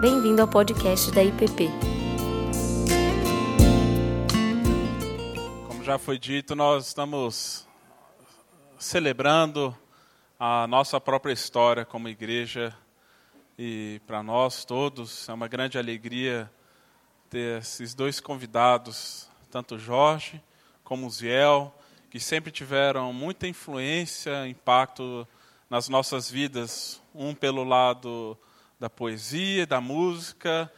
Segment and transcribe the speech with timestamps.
[0.00, 1.68] Bem-vindo ao podcast da IPP.
[5.66, 7.66] Como já foi dito, nós estamos
[8.78, 9.76] celebrando
[10.38, 12.72] a nossa própria história como igreja
[13.58, 16.48] e para nós todos é uma grande alegria
[17.28, 20.40] ter esses dois convidados, tanto Jorge
[20.84, 21.74] como Ziel,
[22.08, 25.26] que sempre tiveram muita influência, impacto
[25.68, 28.38] nas nossas vidas, um pelo lado
[28.78, 30.72] da poesia, da música,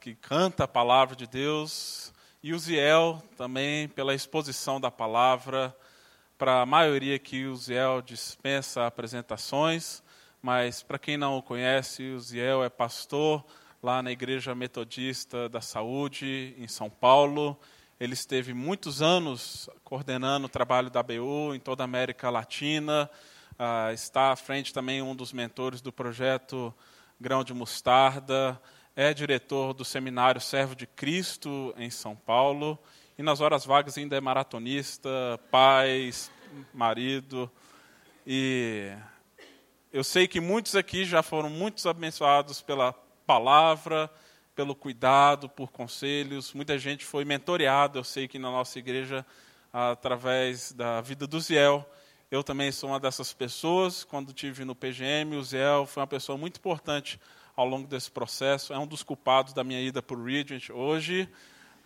[0.00, 5.76] que canta a palavra de Deus, e o Ziel também pela exposição da palavra.
[6.38, 10.02] Para a maioria aqui, o Ziel dispensa apresentações,
[10.40, 13.44] mas para quem não o conhece, o Ziel é pastor
[13.82, 17.58] lá na Igreja Metodista da Saúde, em São Paulo.
[18.00, 23.10] Ele esteve muitos anos coordenando o trabalho da BU em toda a América Latina.
[23.58, 26.72] Uh, está à frente também um dos mentores do projeto
[27.20, 28.60] Grão de Mostarda.
[28.94, 32.78] É diretor do seminário Servo de Cristo em São Paulo.
[33.18, 35.10] E nas horas vagas ainda é maratonista,
[35.50, 36.12] pai,
[36.72, 37.50] marido.
[38.24, 38.92] E
[39.92, 42.92] eu sei que muitos aqui já foram muitos abençoados pela
[43.26, 44.08] palavra,
[44.54, 46.52] pelo cuidado, por conselhos.
[46.52, 49.26] Muita gente foi mentoreada, eu sei que na nossa igreja,
[49.72, 51.84] através da vida do Ziel.
[52.30, 54.04] Eu também sou uma dessas pessoas.
[54.04, 57.20] Quando tive no PGM, o Ziel foi uma pessoa muito importante
[57.56, 58.72] ao longo desse processo.
[58.72, 60.70] É um dos culpados da minha ida para o Regent.
[60.70, 61.28] Hoje,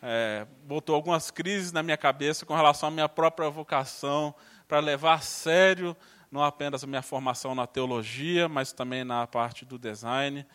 [0.02, 4.34] é, botou algumas crises na minha cabeça com relação à minha própria vocação
[4.66, 5.96] para levar a sério
[6.30, 10.46] não apenas a minha formação na teologia, mas também na parte do design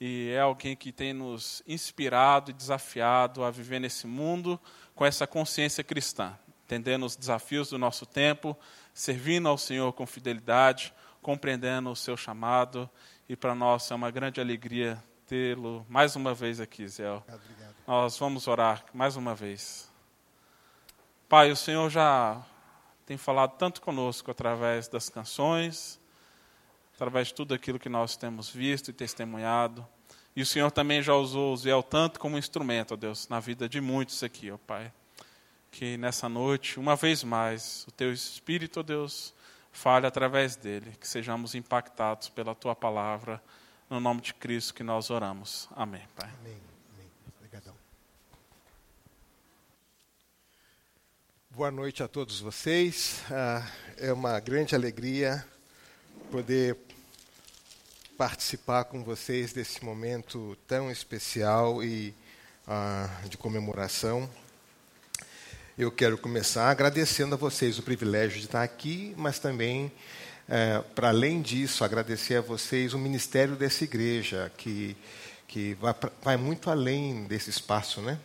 [0.00, 4.60] e é alguém que tem nos inspirado e desafiado a viver nesse mundo
[4.94, 8.56] com essa consciência cristã, entendendo os desafios do nosso tempo,
[8.94, 12.88] servindo ao Senhor com fidelidade, compreendendo o seu chamado.
[13.28, 17.10] E para nós é uma grande alegria tê-lo mais uma vez aqui, Zé.
[17.10, 17.74] Obrigado.
[17.86, 19.90] Nós vamos orar mais uma vez.
[21.28, 22.40] Pai, o Senhor já
[23.04, 26.00] tem falado tanto conosco através das canções,
[26.94, 29.86] através de tudo aquilo que nós temos visto e testemunhado.
[30.36, 33.68] E o Senhor também já usou o Ziel tanto como instrumento, ó Deus, na vida
[33.68, 34.92] de muitos aqui, ó Pai.
[35.74, 39.34] Que nessa noite, uma vez mais, o Teu Espírito, ó Deus,
[39.72, 43.42] fale através dele, que sejamos impactados pela Tua palavra,
[43.90, 45.68] no nome de Cristo que nós oramos.
[45.74, 46.30] Amém, Pai.
[46.40, 46.60] Amém.
[46.94, 47.10] Amém.
[47.36, 47.74] Obrigadão.
[51.50, 53.24] Boa noite a todos vocês.
[53.28, 55.44] Ah, é uma grande alegria
[56.30, 56.76] poder
[58.16, 62.14] participar com vocês desse momento tão especial e
[62.68, 64.30] uh, de comemoração.
[65.76, 69.90] Eu quero começar agradecendo a vocês o privilégio de estar aqui, mas também,
[70.48, 74.96] uh, para além disso, agradecer a vocês o ministério dessa igreja, que,
[75.48, 75.92] que vai,
[76.22, 78.20] vai muito além desse espaço, né?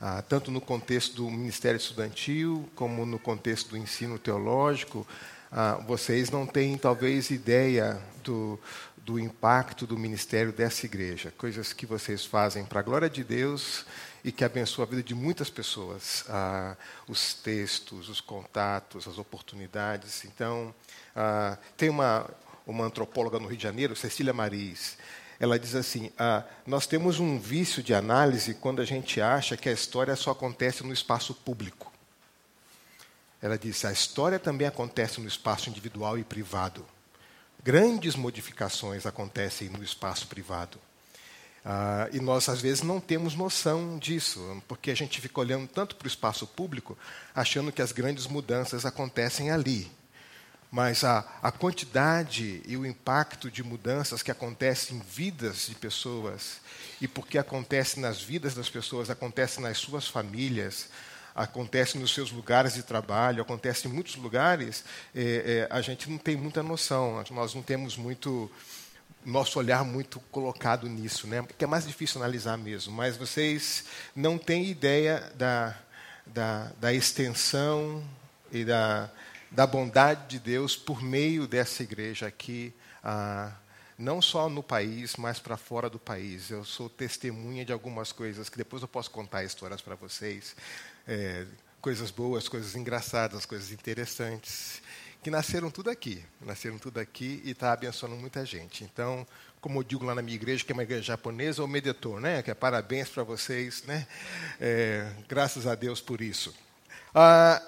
[0.00, 5.06] Uh, tanto no contexto do ministério estudantil, como no contexto do ensino teológico,
[5.52, 8.58] ah, vocês não têm talvez ideia do,
[8.96, 13.84] do impacto do ministério dessa igreja, coisas que vocês fazem para a glória de Deus
[14.24, 16.76] e que abençoa a vida de muitas pessoas, ah,
[17.08, 20.24] os textos, os contatos, as oportunidades.
[20.24, 20.74] Então,
[21.16, 22.28] ah, tem uma,
[22.66, 24.96] uma antropóloga no Rio de Janeiro, Cecília Maris,
[25.40, 29.70] ela diz assim: ah, nós temos um vício de análise quando a gente acha que
[29.70, 31.90] a história só acontece no espaço público.
[33.40, 36.84] Ela disse: a história também acontece no espaço individual e privado.
[37.62, 40.78] Grandes modificações acontecem no espaço privado.
[41.64, 45.96] Ah, e nós, às vezes, não temos noção disso, porque a gente fica olhando tanto
[45.96, 46.96] para o espaço público,
[47.34, 49.90] achando que as grandes mudanças acontecem ali.
[50.70, 56.60] Mas a, a quantidade e o impacto de mudanças que acontecem em vidas de pessoas,
[57.00, 60.88] e porque acontece nas vidas das pessoas, acontece nas suas famílias,
[61.34, 64.84] acontece nos seus lugares de trabalho, acontece em muitos lugares,
[65.14, 68.50] é, é, a gente não tem muita noção, nós não temos muito
[69.24, 71.42] nosso olhar muito colocado nisso, né?
[71.42, 72.92] Porque é mais difícil analisar mesmo.
[72.92, 73.84] Mas vocês
[74.14, 75.76] não têm ideia da,
[76.26, 78.02] da, da extensão
[78.50, 79.10] e da,
[79.50, 82.72] da bondade de Deus por meio dessa igreja aqui,
[83.04, 83.52] ah,
[83.98, 86.50] não só no país, mas para fora do país.
[86.50, 90.56] Eu sou testemunha de algumas coisas que depois eu posso contar histórias para vocês
[91.06, 91.46] é,
[91.80, 94.82] coisas boas, coisas engraçadas, coisas interessantes,
[95.22, 98.84] que nasceram tudo aqui, nasceram tudo aqui e está abençoando muita gente.
[98.84, 99.26] Então,
[99.60, 102.42] como eu digo lá na minha igreja, que é uma igreja japonesa, o meditor, né?
[102.42, 104.06] Que é parabéns para vocês, né?
[104.58, 106.54] É, graças a Deus por isso.
[107.14, 107.60] Ah,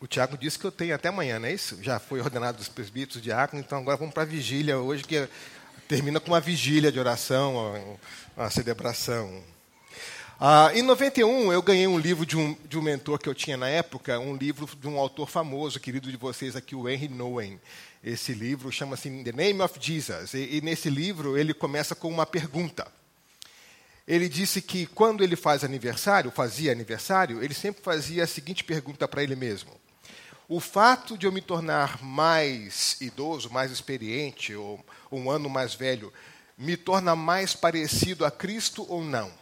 [0.00, 1.82] o Tiago disse que eu tenho até amanhã, não é isso?
[1.82, 5.28] Já foi ordenado dos presbíteros, diáconos, então agora vamos para a vigília hoje, que
[5.86, 7.98] termina com uma vigília de oração, uma,
[8.36, 9.42] uma celebração.
[10.40, 13.56] Ah, em 91, eu ganhei um livro de um, de um mentor que eu tinha
[13.56, 17.60] na época, um livro de um autor famoso, querido de vocês aqui, o Henry Nowen.
[18.04, 20.34] Esse livro chama-se The Name of Jesus.
[20.34, 22.86] E, e nesse livro ele começa com uma pergunta.
[24.06, 29.08] Ele disse que quando ele faz aniversário, fazia aniversário, ele sempre fazia a seguinte pergunta
[29.08, 29.72] para ele mesmo:
[30.48, 34.78] O fato de eu me tornar mais idoso, mais experiente, ou
[35.10, 36.12] um ano mais velho,
[36.56, 39.32] me torna mais parecido a Cristo ou não?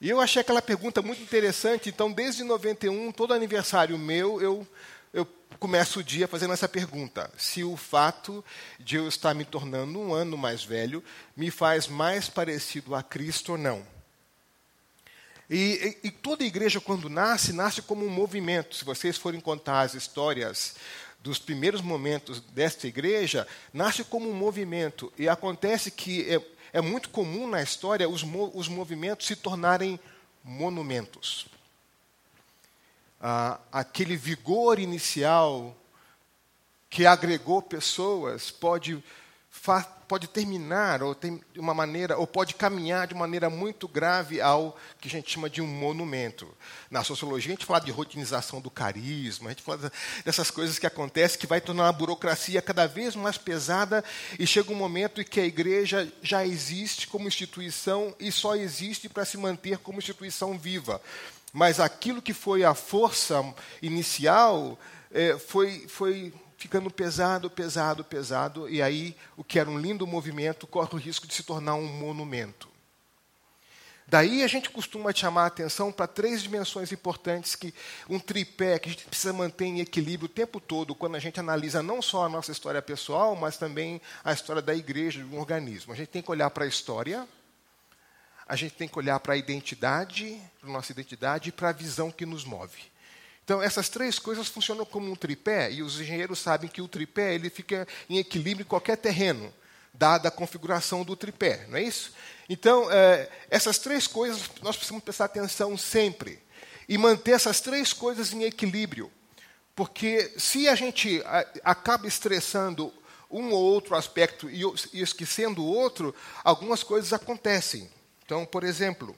[0.00, 4.66] E eu achei aquela pergunta muito interessante, então, desde 91, todo aniversário meu, eu,
[5.12, 5.26] eu
[5.58, 8.44] começo o dia fazendo essa pergunta: se o fato
[8.78, 11.02] de eu estar me tornando um ano mais velho
[11.34, 13.96] me faz mais parecido a Cristo ou não.
[15.48, 18.74] E, e, e, toda igreja, quando nasce, nasce como um movimento.
[18.74, 20.74] Se vocês forem contar as histórias
[21.20, 25.12] dos primeiros momentos desta igreja, nasce como um movimento.
[25.16, 26.40] E acontece que é,
[26.76, 29.98] é muito comum na história os, os movimentos se tornarem
[30.44, 31.46] monumentos.
[33.18, 35.74] Ah, aquele vigor inicial
[36.90, 39.02] que agregou pessoas pode,
[40.06, 45.08] pode terminar ou tem uma maneira ou pode caminhar de maneira muito grave ao que
[45.08, 46.48] a gente chama de um monumento.
[46.90, 49.90] Na sociologia a gente fala de rotinização do carisma, a gente fala
[50.24, 54.04] dessas coisas que acontecem que vai tornar a burocracia cada vez mais pesada
[54.38, 59.08] e chega um momento em que a igreja já existe como instituição e só existe
[59.08, 61.00] para se manter como instituição viva
[61.52, 63.42] mas aquilo que foi a força
[63.80, 64.78] inicial
[65.10, 70.66] é, foi, foi ficando pesado, pesado, pesado, e aí o que era um lindo movimento
[70.66, 72.68] corre o risco de se tornar um monumento.
[74.08, 77.74] Daí a gente costuma chamar a atenção para três dimensões importantes que
[78.08, 81.40] um tripé que a gente precisa manter em equilíbrio o tempo todo quando a gente
[81.40, 85.40] analisa não só a nossa história pessoal, mas também a história da igreja, de um
[85.40, 85.92] organismo.
[85.92, 87.26] A gente tem que olhar para a história,
[88.46, 91.72] a gente tem que olhar para a identidade, para a nossa identidade e para a
[91.72, 92.95] visão que nos move.
[93.46, 97.32] Então, essas três coisas funcionam como um tripé, e os engenheiros sabem que o tripé
[97.32, 99.54] ele fica em equilíbrio em qualquer terreno,
[99.94, 102.12] dada a configuração do tripé, não é isso?
[102.48, 106.40] Então, é, essas três coisas nós precisamos prestar atenção sempre
[106.88, 109.12] e manter essas três coisas em equilíbrio,
[109.76, 111.22] porque se a gente
[111.62, 112.92] acaba estressando
[113.30, 116.12] um ou outro aspecto e esquecendo o outro,
[116.42, 117.88] algumas coisas acontecem.
[118.24, 119.14] Então, por exemplo,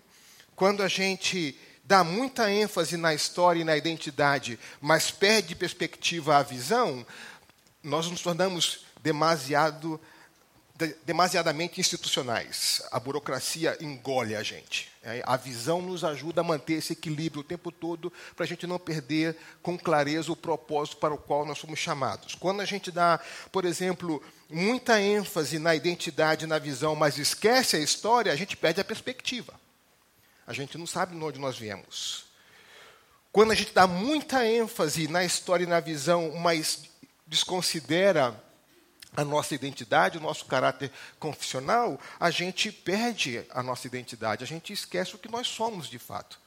[0.55, 6.43] quando a gente dá muita ênfase na história e na identidade, mas perde perspectiva à
[6.43, 7.05] visão,
[7.82, 9.99] nós nos tornamos demasiado
[11.05, 12.81] demasiadamente institucionais.
[12.93, 14.88] A burocracia engole a gente.
[15.02, 18.64] É, a visão nos ajuda a manter esse equilíbrio o tempo todo para a gente
[18.64, 22.37] não perder com clareza o propósito para o qual nós somos chamados.
[22.37, 23.19] Quando a gente dá,
[23.50, 28.81] por exemplo, muita ênfase na identidade, na visão, mas esquece a história, a gente perde
[28.81, 29.55] a perspectiva.
[30.49, 32.25] A gente não sabe de onde nós viemos.
[33.31, 36.85] Quando a gente dá muita ênfase na história e na visão, mas
[37.27, 38.35] desconsidera
[39.15, 40.91] a nossa identidade, o nosso caráter
[41.21, 45.99] confissional, a gente perde a nossa identidade, a gente esquece o que nós somos de
[45.99, 46.41] fato.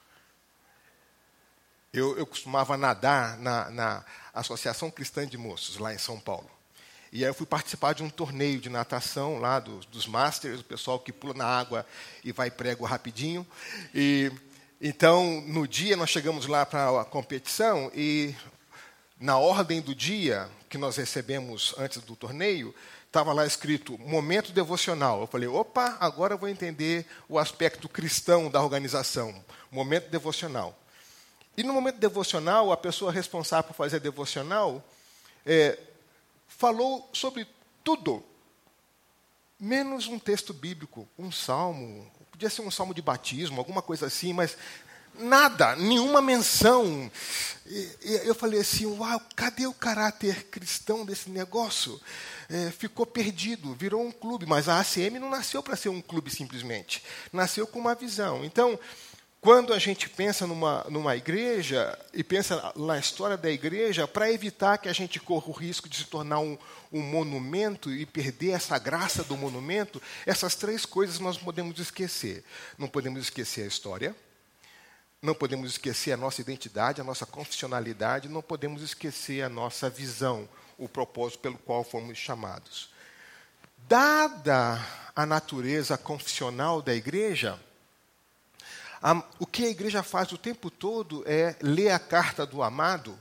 [1.94, 6.50] Eu, eu costumava nadar na, na Associação Cristã de Moços, lá em São Paulo.
[7.12, 10.64] E aí eu fui participar de um torneio de natação lá dos, dos Masters, o
[10.64, 11.86] pessoal que pula na água
[12.24, 13.46] e vai prego rapidinho.
[13.94, 14.32] E
[14.80, 18.34] então, no dia nós chegamos lá para a competição e
[19.20, 22.74] na ordem do dia que nós recebemos antes do torneio,
[23.06, 25.20] estava lá escrito momento devocional.
[25.20, 29.36] Eu falei, opa, agora eu vou entender o aspecto cristão da organização.
[29.70, 30.80] Momento devocional.
[31.58, 34.82] E no momento devocional, a pessoa responsável por fazer devocional
[35.46, 35.78] é,
[36.62, 37.48] falou sobre
[37.84, 38.24] tudo,
[39.60, 44.32] menos um texto bíblico, um salmo, podia ser um salmo de batismo, alguma coisa assim,
[44.32, 44.56] mas
[45.18, 47.12] nada, nenhuma menção.
[47.66, 52.00] E, e eu falei assim: uau, cadê o caráter cristão desse negócio?
[52.48, 56.30] É, ficou perdido, virou um clube, mas a ACM não nasceu para ser um clube
[56.30, 57.04] simplesmente,
[57.34, 58.46] nasceu com uma visão.
[58.46, 58.80] Então,
[59.42, 64.78] quando a gente pensa numa, numa igreja e pensa na história da igreja, para evitar
[64.78, 66.56] que a gente corra o risco de se tornar um,
[66.94, 72.44] um monumento e perder essa graça do monumento, essas três coisas nós podemos esquecer.
[72.78, 74.16] Não podemos esquecer a história,
[75.20, 80.48] não podemos esquecer a nossa identidade, a nossa confessionalidade, não podemos esquecer a nossa visão,
[80.78, 82.92] o propósito pelo qual fomos chamados.
[83.88, 84.80] Dada
[85.16, 87.60] a natureza confessional da igreja,
[89.02, 93.18] a, o que a igreja faz o tempo todo é ler a carta do amado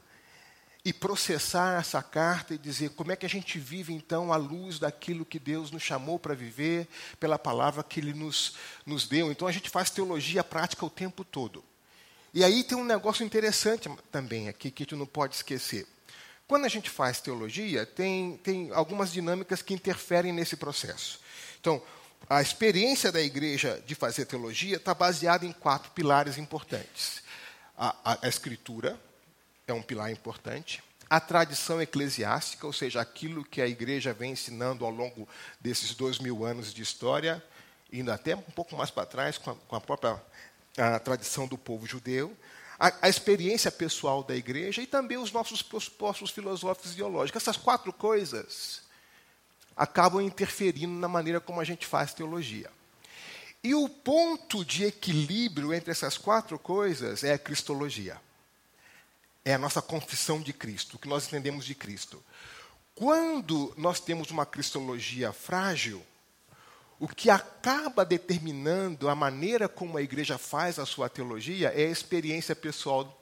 [0.85, 4.79] e processar essa carta e dizer como é que a gente vive então à luz
[4.79, 9.31] daquilo que Deus nos chamou para viver, pela palavra que Ele nos, nos deu.
[9.31, 11.63] Então a gente faz teologia prática o tempo todo.
[12.33, 15.87] E aí tem um negócio interessante também aqui que a gente não pode esquecer.
[16.47, 21.21] Quando a gente faz teologia, tem, tem algumas dinâmicas que interferem nesse processo.
[21.61, 21.83] Então,
[22.29, 27.23] a experiência da igreja de fazer teologia está baseada em quatro pilares importantes:
[27.77, 28.99] a, a, a escritura,
[29.67, 30.83] é um pilar importante.
[31.09, 35.29] A tradição eclesiástica, ou seja, aquilo que a igreja vem ensinando ao longo
[35.61, 37.43] desses dois mil anos de história,
[37.93, 40.23] indo até um pouco mais para trás com a, com a própria
[40.79, 42.37] a tradição do povo judeu.
[42.79, 47.43] A, experiência pessoal da igreja e também os nossos pressupostos filosóficos e ideológicos.
[47.43, 48.83] Essas quatro coisas
[49.83, 52.71] acabam interferindo na maneira como a gente faz teologia.
[53.63, 58.21] E o ponto de equilíbrio entre essas quatro coisas é a cristologia
[59.45, 62.23] é a nossa confissão de Cristo, o que nós entendemos de Cristo.
[62.95, 66.03] Quando nós temos uma cristologia frágil,
[66.99, 71.91] o que acaba determinando a maneira como a igreja faz a sua teologia é a
[71.91, 73.17] experiência pessoal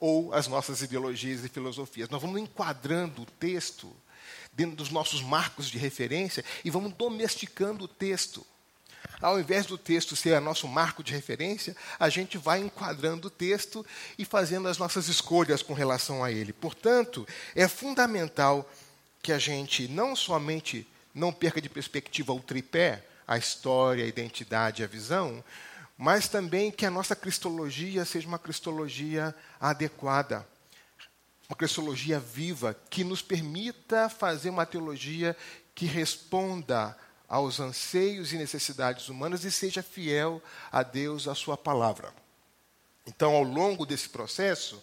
[0.00, 2.08] ou as nossas ideologias e filosofias.
[2.08, 3.94] Nós vamos enquadrando o texto
[4.52, 8.46] dentro dos nossos marcos de referência e vamos domesticando o texto.
[9.20, 13.84] Ao invés do texto ser nosso marco de referência, a gente vai enquadrando o texto
[14.18, 16.52] e fazendo as nossas escolhas com relação a ele.
[16.52, 18.68] Portanto, é fundamental
[19.22, 24.82] que a gente não somente não perca de perspectiva o tripé, a história, a identidade,
[24.82, 25.42] a visão,
[25.96, 30.46] mas também que a nossa cristologia seja uma cristologia adequada,
[31.52, 35.36] uma cristologia viva, que nos permita fazer uma teologia
[35.74, 36.96] que responda
[37.28, 42.14] aos anseios e necessidades humanas e seja fiel a Deus, a sua palavra.
[43.06, 44.82] Então, ao longo desse processo,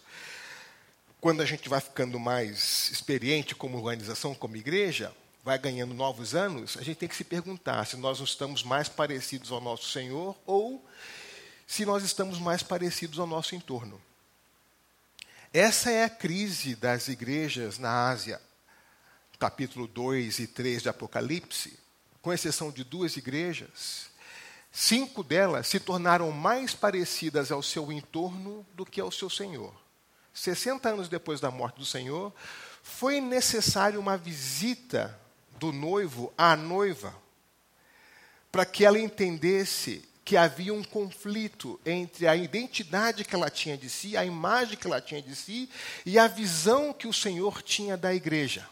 [1.20, 5.12] quando a gente vai ficando mais experiente como organização, como igreja,
[5.42, 9.50] vai ganhando novos anos, a gente tem que se perguntar se nós estamos mais parecidos
[9.50, 10.86] ao nosso Senhor ou
[11.66, 14.00] se nós estamos mais parecidos ao nosso entorno.
[15.52, 18.40] Essa é a crise das igrejas na Ásia.
[19.36, 21.76] Capítulo 2 e 3 de Apocalipse
[22.22, 24.10] com exceção de duas igrejas,
[24.70, 29.74] cinco delas se tornaram mais parecidas ao seu entorno do que ao seu Senhor.
[30.32, 32.32] 60 anos depois da morte do Senhor,
[32.82, 35.18] foi necessário uma visita
[35.58, 37.14] do noivo à noiva,
[38.52, 43.90] para que ela entendesse que havia um conflito entre a identidade que ela tinha de
[43.90, 45.68] si, a imagem que ela tinha de si
[46.06, 48.64] e a visão que o Senhor tinha da igreja.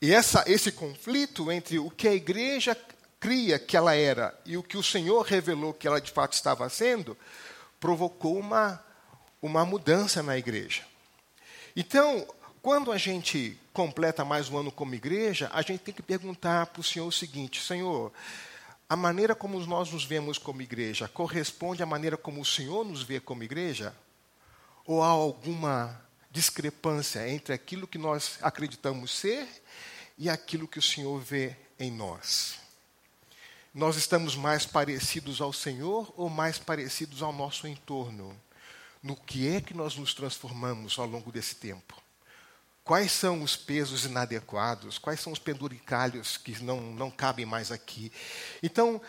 [0.00, 2.78] E essa, esse conflito entre o que a igreja
[3.18, 6.68] cria que ela era e o que o Senhor revelou que ela de fato estava
[6.68, 7.18] sendo,
[7.80, 8.80] provocou uma,
[9.42, 10.84] uma mudança na igreja.
[11.74, 12.24] Então,
[12.62, 16.80] quando a gente completa mais um ano como igreja, a gente tem que perguntar para
[16.80, 18.12] o Senhor o seguinte: Senhor,
[18.88, 23.02] a maneira como nós nos vemos como igreja corresponde à maneira como o Senhor nos
[23.02, 23.94] vê como igreja?
[24.84, 26.00] Ou há alguma
[26.30, 29.48] discrepância entre aquilo que nós acreditamos ser
[30.16, 32.58] e aquilo que o Senhor vê em nós.
[33.74, 38.34] Nós estamos mais parecidos ao Senhor ou mais parecidos ao nosso entorno?
[39.02, 42.05] No que é que nós nos transformamos ao longo desse tempo?
[42.86, 44.96] Quais são os pesos inadequados?
[44.96, 48.12] Quais são os penduricalhos que não, não cabem mais aqui?
[48.62, 49.02] Então,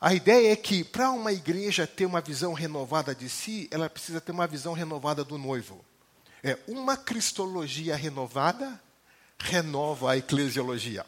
[0.00, 4.20] a ideia é que para uma igreja ter uma visão renovada de si, ela precisa
[4.20, 5.84] ter uma visão renovada do noivo.
[6.42, 8.82] É uma cristologia renovada
[9.38, 11.06] renova a eclesiologia.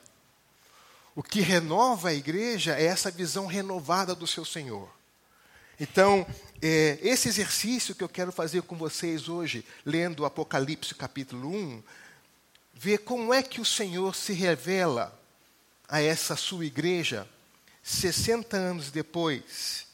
[1.13, 4.96] O que renova a igreja é essa visão renovada do seu Senhor.
[5.79, 6.27] Então,
[6.63, 11.83] é, esse exercício que eu quero fazer com vocês hoje, lendo Apocalipse capítulo 1,
[12.75, 15.19] ver como é que o Senhor se revela
[15.89, 17.29] a essa sua igreja
[17.83, 19.87] 60 anos depois.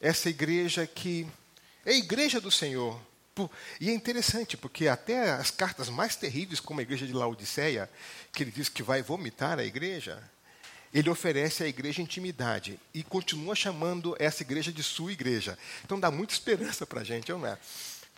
[0.00, 1.26] Essa igreja que
[1.84, 3.00] é a igreja do Senhor,
[3.80, 7.88] e é interessante, porque até as cartas mais terríveis, como a igreja de Laodiceia,
[8.32, 10.22] que ele diz que vai vomitar a igreja,
[10.92, 15.58] ele oferece à igreja intimidade e continua chamando essa igreja de sua igreja.
[15.84, 17.58] Então dá muita esperança para a gente, não é?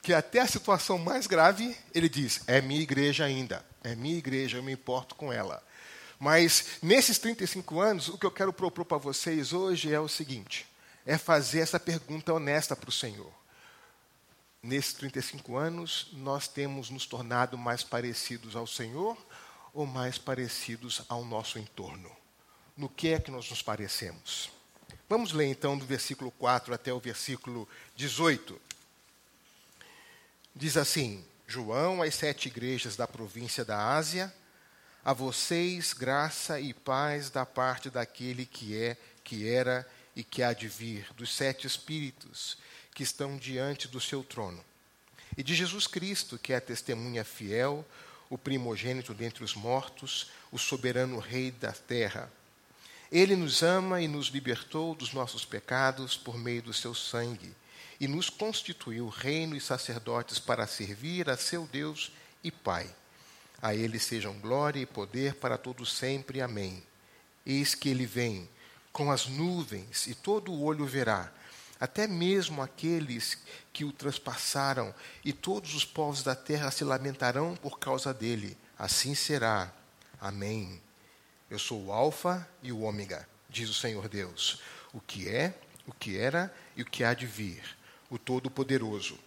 [0.03, 4.59] Que até a situação mais grave, ele diz: é minha igreja ainda, é minha igreja,
[4.59, 5.63] eu me importo com ela.
[6.19, 10.67] Mas nesses 35 anos, o que eu quero propor para vocês hoje é o seguinte:
[11.05, 13.41] é fazer essa pergunta honesta para o Senhor
[14.63, 19.17] nesses 35 anos, nós temos nos tornado mais parecidos ao Senhor
[19.73, 22.11] ou mais parecidos ao nosso entorno?
[22.81, 24.51] No que é que nós nos parecemos?
[25.07, 28.59] Vamos ler então do versículo 4 até o versículo 18.
[30.57, 34.35] Diz assim: João às sete igrejas da província da Ásia,
[35.05, 40.55] a vocês graça e paz da parte daquele que é, que era e que há
[40.55, 42.57] de vir, dos sete espíritos
[42.95, 44.65] que estão diante do seu trono,
[45.37, 47.85] e de Jesus Cristo, que é a testemunha fiel,
[48.31, 52.33] o primogênito dentre os mortos, o soberano Rei da terra.
[53.11, 57.55] Ele nos ama e nos libertou dos nossos pecados por meio do seu sangue,
[57.99, 62.13] e nos constituiu reino e sacerdotes para servir a seu Deus
[62.43, 62.89] e Pai.
[63.61, 66.41] A ele sejam glória e poder para todos sempre.
[66.41, 66.83] Amém.
[67.45, 68.49] Eis que ele vem
[68.93, 71.33] com as nuvens, e todo o olho verá,
[71.79, 73.39] até mesmo aqueles
[73.73, 78.57] que o transpassaram, e todos os povos da terra se lamentarão por causa dele.
[78.79, 79.73] Assim será.
[80.21, 80.81] Amém.
[81.51, 84.61] Eu sou o Alfa e o Ômega, diz o Senhor Deus,
[84.93, 85.53] o que é,
[85.85, 87.77] o que era e o que há de vir,
[88.09, 89.19] o Todo-Poderoso.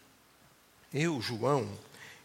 [0.93, 1.77] Eu, João,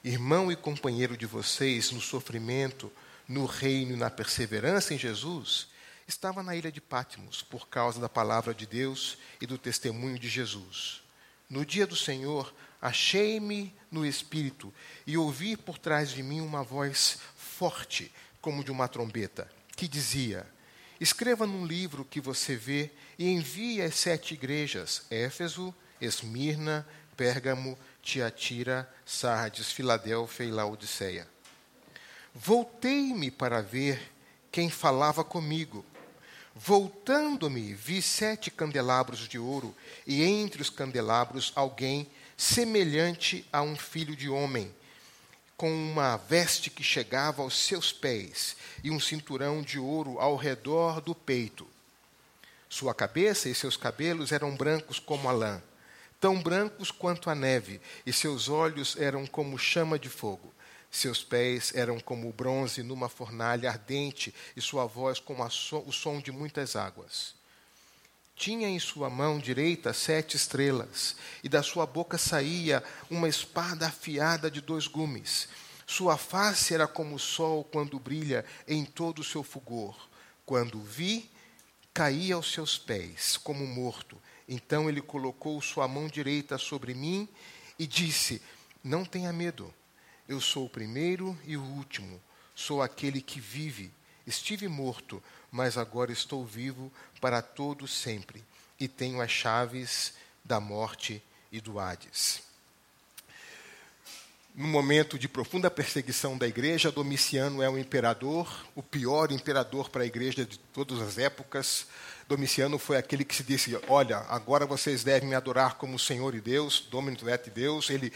[0.04, 2.92] irmão e companheiro de vocês no sofrimento,
[3.26, 5.66] no reino e na perseverança em Jesus,
[6.06, 10.28] estava na ilha de Patmos por causa da palavra de Deus e do testemunho de
[10.28, 11.02] Jesus.
[11.50, 14.72] No dia do Senhor, achei-me no espírito
[15.04, 20.44] e ouvi por trás de mim uma voz forte, como de uma trombeta, que dizia:
[21.00, 26.84] Escreva num livro que você vê e envie às sete igrejas: Éfeso, Esmirna,
[27.16, 31.28] Pérgamo, Tiatira, Sardes, Filadélfia e Laodiceia.
[32.34, 34.12] Voltei-me para ver
[34.50, 35.86] quem falava comigo.
[36.56, 39.72] Voltando-me, vi sete candelabros de ouro,
[40.04, 44.74] e entre os candelabros alguém semelhante a um filho de homem,
[45.58, 51.00] com uma veste que chegava aos seus pés e um cinturão de ouro ao redor
[51.00, 51.66] do peito.
[52.68, 55.60] Sua cabeça e seus cabelos eram brancos como a lã,
[56.20, 60.54] tão brancos quanto a neve, e seus olhos eram como chama de fogo.
[60.92, 66.20] Seus pés eram como bronze numa fornalha ardente, e sua voz como so, o som
[66.20, 67.34] de muitas águas.
[68.38, 74.48] Tinha em sua mão direita sete estrelas, e da sua boca saía uma espada afiada
[74.48, 75.48] de dois gumes.
[75.84, 80.08] Sua face era como o sol quando brilha em todo o seu fulgor.
[80.46, 81.28] Quando vi,
[81.92, 84.16] caí aos seus pés, como morto.
[84.48, 87.28] Então ele colocou sua mão direita sobre mim
[87.76, 88.40] e disse:
[88.84, 89.74] Não tenha medo.
[90.28, 92.22] Eu sou o primeiro e o último,
[92.54, 93.92] sou aquele que vive.
[94.24, 98.44] Estive morto, mas agora estou vivo para todo sempre,
[98.78, 102.42] e tenho as chaves da morte e do Hades.
[104.54, 110.02] No momento de profunda perseguição da igreja, Domiciano é o imperador, o pior imperador para
[110.02, 111.86] a igreja de todas as épocas.
[112.28, 116.40] Domiciano foi aquele que se disse: Olha, agora vocês devem me adorar como Senhor e
[116.40, 117.88] Deus, Dominus et Deus.
[117.88, 118.12] Ele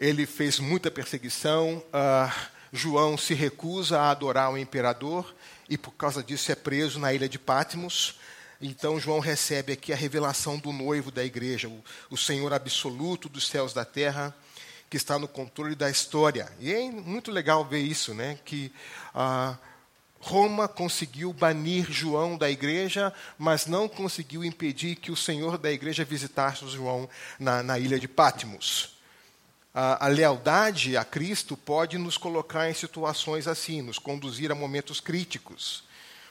[0.00, 1.84] ele fez muita perseguição.
[1.92, 5.34] Uh, João se recusa a adorar o imperador
[5.68, 8.18] e, por causa disso, é preso na ilha de Patmos.
[8.60, 13.48] Então, João recebe aqui a revelação do noivo da igreja, o, o Senhor absoluto dos
[13.48, 14.34] céus da terra,
[14.88, 16.50] que está no controle da história.
[16.60, 18.38] E é muito legal ver isso, né?
[18.44, 18.72] Que
[19.14, 19.56] uh,
[20.20, 26.04] Roma conseguiu banir João da igreja, mas não conseguiu impedir que o Senhor da igreja
[26.04, 28.99] visitasse João na, na ilha de Patmos
[29.74, 35.00] a, a, lealdade a Cristo pode nos colocar em situações assim, nos conduzir a momentos
[35.00, 35.84] críticos.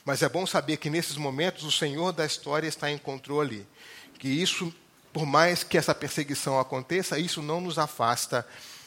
[0.03, 3.65] Mas é bom saber que nesses momentos o Senhor da história está em controle.
[4.17, 4.73] Que isso,
[5.13, 8.45] por mais que essa perseguição aconteça, isso não nos afasta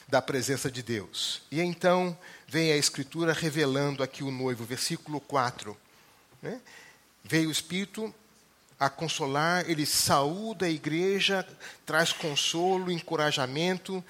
[0.09, 1.43] da presença de Deus.
[1.51, 5.77] E então vem a Escritura revelando aqui o noivo, versículo 4.
[6.43, 6.61] Né?
[7.25, 8.15] Veio o Espírito
[8.79, 11.47] a consolar, ele saúda a igreja,
[11.87, 14.05] traz consolo, encorajamento,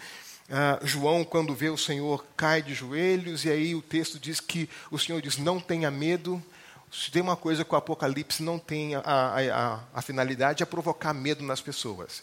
[0.50, 4.68] ah, João, quando vê o Senhor, cai de joelhos, e aí o texto diz que
[4.90, 6.42] o Senhor diz: Não tenha medo.
[6.90, 10.66] Se tem uma coisa que o Apocalipse não tem a, a, a, a finalidade é
[10.66, 12.22] provocar medo nas pessoas.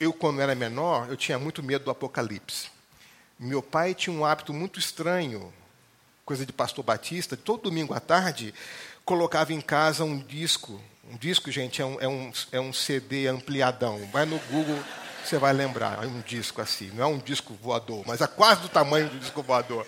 [0.00, 2.70] Eu, quando era menor, eu tinha muito medo do Apocalipse.
[3.38, 5.52] Meu pai tinha um hábito muito estranho,
[6.24, 8.54] coisa de pastor batista, todo domingo à tarde
[9.04, 10.80] colocava em casa um disco.
[11.10, 14.08] Um disco, gente, é um, é um, é um CD ampliadão.
[14.12, 14.78] Vai no Google,
[15.24, 18.62] você vai lembrar, é um disco assim, não é um disco voador, mas é quase
[18.62, 19.86] do tamanho do disco voador.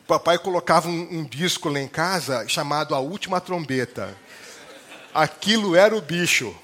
[0.00, 4.16] O papai colocava um, um disco lá em casa chamado A Última Trombeta.
[5.12, 6.54] Aquilo era o bicho.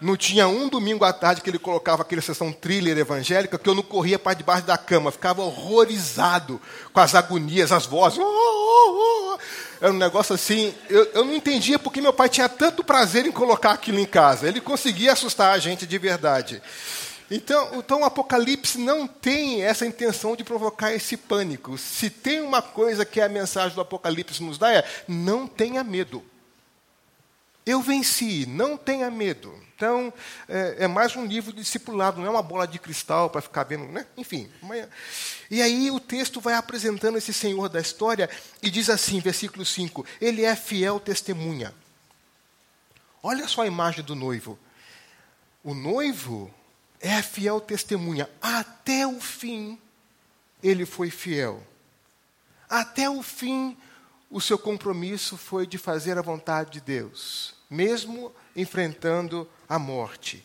[0.00, 3.74] Não tinha um domingo à tarde que ele colocava aquela sessão thriller evangélica que eu
[3.74, 6.60] não corria para debaixo da cama, ficava horrorizado
[6.92, 8.18] com as agonias, as vozes.
[8.18, 9.38] Oh, oh, oh.
[9.80, 10.74] Era um negócio assim.
[10.90, 14.46] Eu, eu não entendia porque meu pai tinha tanto prazer em colocar aquilo em casa.
[14.46, 16.62] Ele conseguia assustar a gente de verdade.
[17.30, 21.76] Então, então o Apocalipse não tem essa intenção de provocar esse pânico.
[21.76, 26.22] Se tem uma coisa que a mensagem do Apocalipse nos dá é: não tenha medo.
[27.66, 29.52] Eu venci, não tenha medo.
[29.74, 30.12] Então,
[30.48, 33.64] é, é, mais um livro de discipulado, não é uma bola de cristal para ficar
[33.64, 34.06] vendo, né?
[34.16, 34.48] Enfim.
[35.50, 38.30] E aí o texto vai apresentando esse Senhor da história
[38.62, 41.74] e diz assim, versículo 5: Ele é fiel testemunha.
[43.20, 44.56] Olha só a imagem do noivo.
[45.64, 46.54] O noivo
[47.00, 48.30] é fiel testemunha.
[48.40, 49.76] Até o fim,
[50.62, 51.60] ele foi fiel.
[52.70, 53.76] Até o fim,
[54.30, 60.44] o seu compromisso foi de fazer a vontade de Deus, mesmo enfrentando a morte.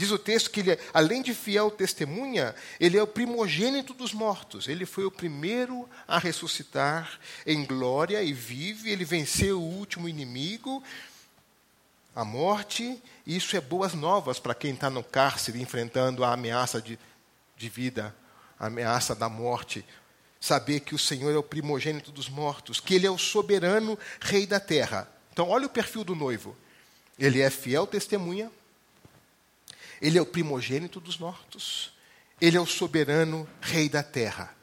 [0.00, 4.66] Diz o texto que ele, além de fiel testemunha, ele é o primogênito dos mortos.
[4.66, 8.90] Ele foi o primeiro a ressuscitar em glória e vive.
[8.90, 10.82] Ele venceu o último inimigo,
[12.16, 16.80] a morte, e isso é boas novas para quem está no cárcere enfrentando a ameaça
[16.80, 16.98] de,
[17.54, 18.16] de vida,
[18.58, 19.84] a ameaça da morte.
[20.40, 24.46] Saber que o Senhor é o primogênito dos mortos, que Ele é o soberano rei
[24.46, 25.06] da terra.
[25.32, 26.56] Então, olha o perfil do noivo.
[27.18, 28.50] Ele é fiel testemunha,
[30.00, 31.92] ele é o primogênito dos mortos,
[32.40, 34.54] ele é o soberano rei da terra.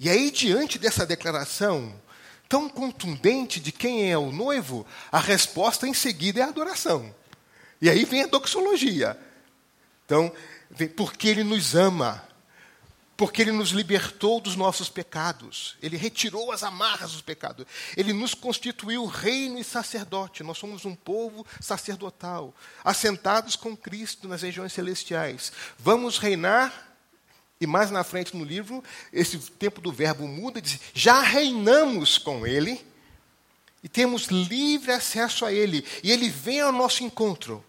[0.00, 1.94] E aí, diante dessa declaração,
[2.48, 7.14] tão contundente de quem é o noivo, a resposta em seguida é a adoração.
[7.80, 9.18] E aí vem a doxologia.
[10.04, 10.32] Então,
[10.96, 12.26] porque ele nos ama,
[13.16, 17.64] porque ele nos libertou dos nossos pecados, ele retirou as amarras dos pecados,
[17.96, 24.42] ele nos constituiu reino e sacerdote, nós somos um povo sacerdotal, assentados com Cristo nas
[24.42, 25.52] regiões celestiais.
[25.78, 26.94] Vamos reinar
[27.60, 32.46] e mais na frente no livro, esse tempo do verbo muda diz: já reinamos com
[32.46, 32.84] ele
[33.82, 37.64] e temos livre acesso a ele, e ele vem ao nosso encontro.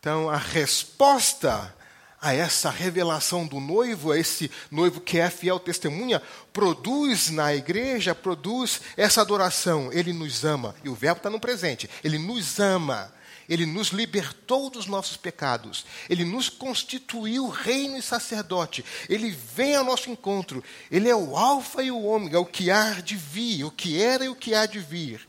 [0.00, 1.74] Então, a resposta
[2.24, 6.22] a essa revelação do noivo, a esse noivo que é fiel testemunha,
[6.54, 9.92] produz na igreja, produz essa adoração.
[9.92, 10.74] Ele nos ama.
[10.82, 11.88] E o verbo está no presente.
[12.02, 13.12] Ele nos ama.
[13.46, 15.84] Ele nos libertou dos nossos pecados.
[16.08, 18.82] Ele nos constituiu reino e sacerdote.
[19.06, 20.64] Ele vem ao nosso encontro.
[20.90, 24.24] Ele é o Alfa e o Ômega, o que há de vir, o que era
[24.24, 25.28] e o que há de vir.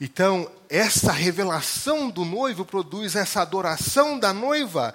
[0.00, 4.94] Então, essa revelação do noivo produz essa adoração da noiva.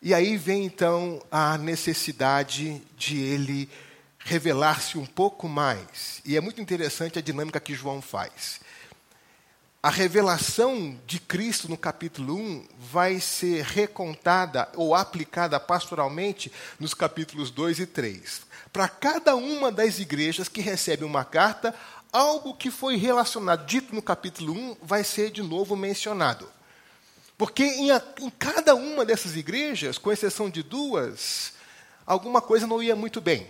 [0.00, 3.68] E aí vem então a necessidade de ele
[4.18, 6.20] revelar-se um pouco mais.
[6.24, 8.60] E é muito interessante a dinâmica que João faz
[9.80, 17.50] a revelação de Cristo no capítulo 1 vai ser recontada ou aplicada pastoralmente nos capítulos
[17.52, 18.42] 2 e 3.
[18.72, 21.72] Para cada uma das igrejas que recebe uma carta,
[22.12, 26.50] algo que foi relacionado, dito no capítulo 1, vai ser de novo mencionado.
[27.38, 31.52] Porque em, a, em cada uma dessas igrejas, com exceção de duas,
[32.04, 33.48] alguma coisa não ia muito bem.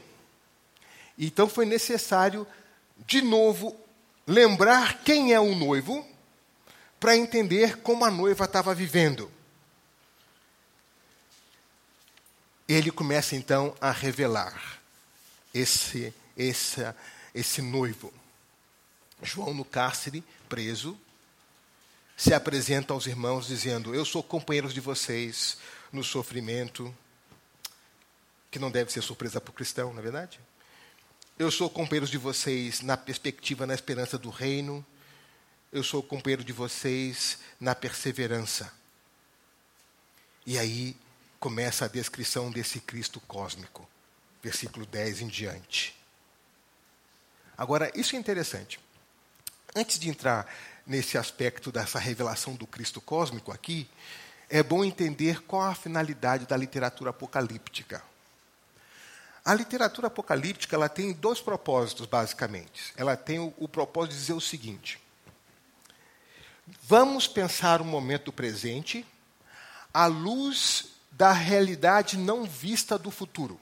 [1.19, 2.47] Então foi necessário,
[3.07, 3.75] de novo,
[4.27, 6.07] lembrar quem é o noivo
[7.01, 9.33] para entender como a noiva estava vivendo.
[12.69, 14.79] Ele começa então a revelar
[15.55, 16.83] esse, esse,
[17.35, 18.13] esse noivo.
[19.23, 20.99] João, no cárcere, preso,
[22.19, 25.57] se apresenta aos irmãos dizendo: Eu sou companheiro de vocês
[25.91, 26.95] no sofrimento,
[28.51, 30.39] que não deve ser surpresa para o cristão, não é verdade?
[31.39, 34.85] Eu sou companheiro de vocês na perspectiva, na esperança do reino
[35.71, 38.73] eu sou companheiro de vocês na perseverança.
[40.47, 40.97] E aí
[41.39, 43.87] começa a descrição desse Cristo cósmico,
[44.43, 45.95] versículo 10 em diante.
[47.57, 48.81] Agora, isso é interessante.
[49.75, 50.51] Antes de entrar
[50.89, 53.89] nesse aspecto dessa revelação do Cristo cósmico aqui,
[54.49, 58.03] é bom entender qual a finalidade da literatura apocalíptica.
[59.45, 62.93] A literatura apocalíptica ela tem dois propósitos, basicamente.
[62.97, 64.99] Ela tem o, o propósito de dizer o seguinte:
[66.83, 69.07] Vamos pensar o momento presente
[69.93, 73.61] à luz da realidade não vista do futuro.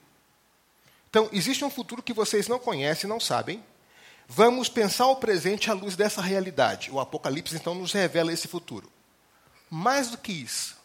[1.08, 3.64] Então, existe um futuro que vocês não conhecem, não sabem.
[4.28, 6.90] Vamos pensar o presente à luz dessa realidade.
[6.90, 8.90] O Apocalipse, então, nos revela esse futuro.
[9.70, 10.76] Mais do que isso,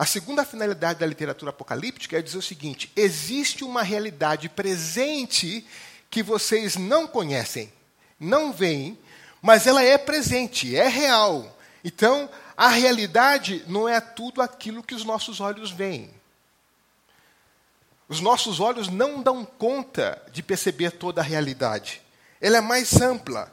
[0.00, 5.62] a segunda finalidade da literatura apocalíptica é dizer o seguinte: existe uma realidade presente
[6.08, 7.70] que vocês não conhecem,
[8.18, 8.98] não veem,
[9.42, 11.54] mas ela é presente, é real.
[11.84, 16.10] Então, a realidade não é tudo aquilo que os nossos olhos veem.
[18.08, 22.00] Os nossos olhos não dão conta de perceber toda a realidade.
[22.40, 23.52] Ela é mais ampla.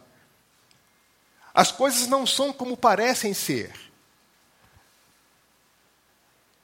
[1.54, 3.74] As coisas não são como parecem ser.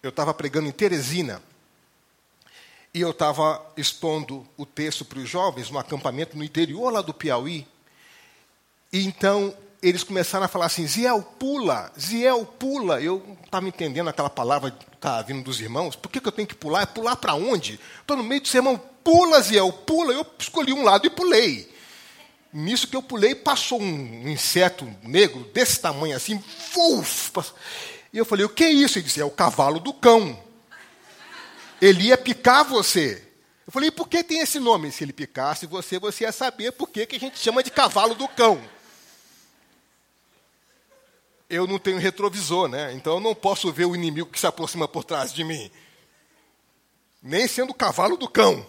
[0.03, 1.41] eu estava pregando em Teresina
[2.93, 7.13] e eu estava expondo o texto para os jovens no acampamento no interior lá do
[7.13, 7.65] Piauí.
[8.91, 13.01] E então eles começaram a falar assim: Ziel, pula, Ziel, pula.
[13.01, 15.95] Eu não estava entendendo aquela palavra que estava vindo dos irmãos.
[15.95, 16.83] Por que, que eu tenho que pular?
[16.83, 17.79] É pular para onde?
[17.99, 18.77] Estou no meio do sermão.
[18.77, 20.13] Pula, Ziel, pula.
[20.13, 21.72] Eu escolhi um lado e pulei.
[22.53, 26.41] Nisso que eu pulei, passou um inseto negro desse tamanho assim.
[26.75, 27.31] Uf,
[28.11, 28.97] e eu falei: O que é isso?
[28.99, 30.41] Ele disse: É o cavalo do cão.
[31.81, 33.27] Ele ia picar você.
[33.65, 34.91] Eu falei: Por que tem esse nome?
[34.91, 38.13] Se ele picasse você, você ia saber por que, que a gente chama de cavalo
[38.13, 38.61] do cão
[41.55, 42.93] eu não tenho retrovisor, né?
[42.93, 45.69] Então eu não posso ver o inimigo que se aproxima por trás de mim.
[47.21, 48.65] Nem sendo o cavalo do cão.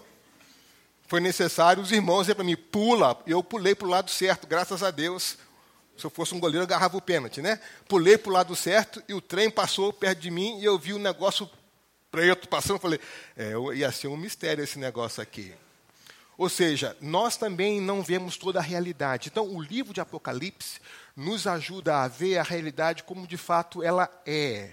[1.06, 3.20] Foi necessário os irmãos dizer para mim, pula.
[3.26, 5.36] Eu pulei para o lado certo, graças a Deus.
[5.96, 7.60] Se eu fosse um goleiro, eu agarrava o pênalti, né?
[7.86, 10.92] Pulei para o lado certo e o trem passou perto de mim e eu vi
[10.92, 11.48] o um negócio
[12.10, 12.80] preto passando.
[12.80, 12.98] Falei,
[13.36, 15.54] é, ia ser um mistério esse negócio aqui.
[16.36, 19.28] Ou seja, nós também não vemos toda a realidade.
[19.28, 20.80] Então, o livro de Apocalipse
[21.14, 24.72] nos ajuda a ver a realidade como de fato ela é,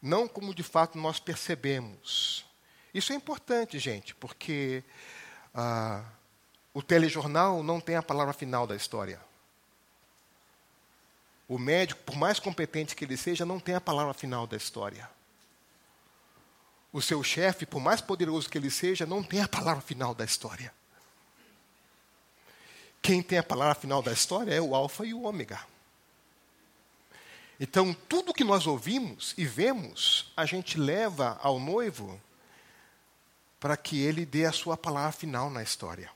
[0.00, 2.46] não como de fato nós percebemos.
[2.94, 4.82] Isso é importante, gente, porque
[5.54, 6.04] ah,
[6.72, 9.20] o telejornal não tem a palavra final da história.
[11.48, 15.10] O médico, por mais competente que ele seja, não tem a palavra final da história.
[16.92, 20.24] O seu chefe, por mais poderoso que ele seja, não tem a palavra final da
[20.24, 20.72] história.
[23.02, 25.60] Quem tem a palavra final da história é o Alfa e o Ômega.
[27.58, 32.20] Então, tudo que nós ouvimos e vemos, a gente leva ao noivo
[33.60, 36.10] para que ele dê a sua palavra final na história.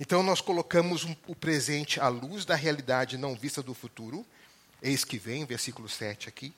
[0.00, 4.26] Então, nós colocamos um, o presente à luz da realidade não vista do futuro,
[4.82, 6.52] eis que vem, versículo 7 aqui.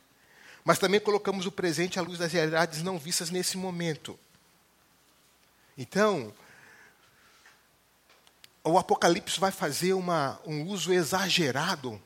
[0.64, 4.18] Mas também colocamos o presente à luz das realidades não vistas nesse momento.
[5.76, 6.32] Então,
[8.64, 12.00] o Apocalipse vai fazer uma, um uso exagerado,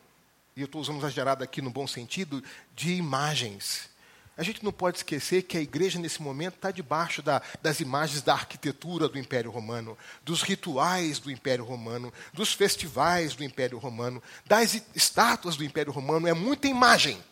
[0.54, 2.44] e eu estou usando exagerado aqui no bom sentido,
[2.74, 3.88] de imagens.
[4.36, 8.22] A gente não pode esquecer que a igreja, nesse momento, está debaixo da, das imagens
[8.22, 14.22] da arquitetura do Império Romano, dos rituais do Império Romano, dos festivais do Império Romano,
[14.46, 16.26] das estátuas do Império Romano.
[16.26, 17.22] É muita imagem.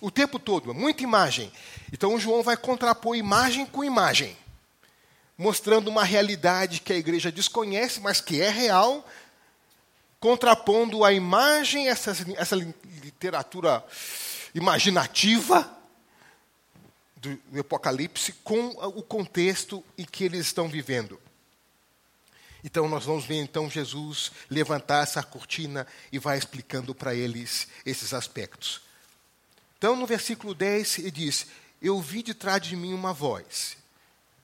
[0.00, 1.52] O tempo todo, é muita imagem.
[1.92, 4.36] Então, João vai contrapor imagem com imagem
[5.38, 9.08] mostrando uma realidade que a igreja desconhece, mas que é real,
[10.18, 13.84] contrapondo a imagem, essa, essa literatura
[14.52, 15.77] imaginativa
[17.20, 21.20] do, do Apocalipse, com o contexto em que eles estão vivendo.
[22.62, 28.12] Então nós vamos ver então Jesus levantar essa cortina e vai explicando para eles esses
[28.12, 28.80] aspectos.
[29.76, 31.46] Então no versículo 10 ele diz:
[31.80, 33.76] Eu vi de trás de mim uma voz.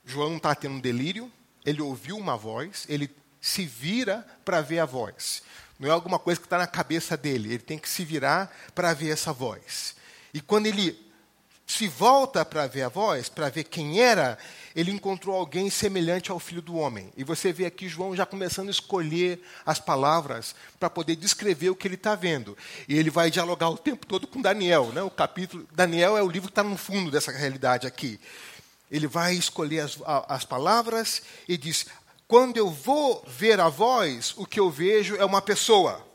[0.05, 1.31] João está tendo um delírio,
[1.65, 3.09] ele ouviu uma voz, ele
[3.41, 5.41] se vira para ver a voz.
[5.79, 8.93] Não é alguma coisa que está na cabeça dele, ele tem que se virar para
[8.93, 9.95] ver essa voz.
[10.33, 11.04] E quando ele
[11.67, 14.37] se volta para ver a voz, para ver quem era,
[14.75, 17.11] ele encontrou alguém semelhante ao filho do homem.
[17.17, 21.75] E você vê aqui João já começando a escolher as palavras para poder descrever o
[21.75, 22.55] que ele está vendo.
[22.87, 24.91] E ele vai dialogar o tempo todo com Daniel.
[24.93, 25.01] Né?
[25.01, 25.67] O capítulo.
[25.71, 28.19] Daniel é o livro que está no fundo dessa realidade aqui.
[28.91, 29.97] Ele vai escolher as,
[30.27, 31.87] as palavras e diz:
[32.27, 36.05] quando eu vou ver a voz, o que eu vejo é uma pessoa.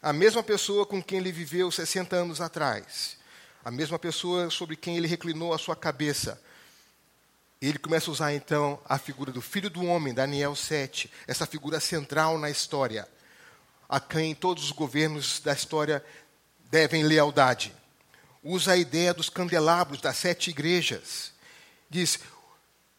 [0.00, 3.17] A mesma pessoa com quem ele viveu 60 anos atrás.
[3.64, 6.40] A mesma pessoa sobre quem ele reclinou a sua cabeça.
[7.60, 11.80] Ele começa a usar então a figura do filho do homem, Daniel 7, essa figura
[11.80, 13.08] central na história,
[13.88, 16.04] a quem todos os governos da história
[16.70, 17.74] devem lealdade.
[18.44, 21.32] Usa a ideia dos candelabros das sete igrejas
[21.88, 22.20] diz,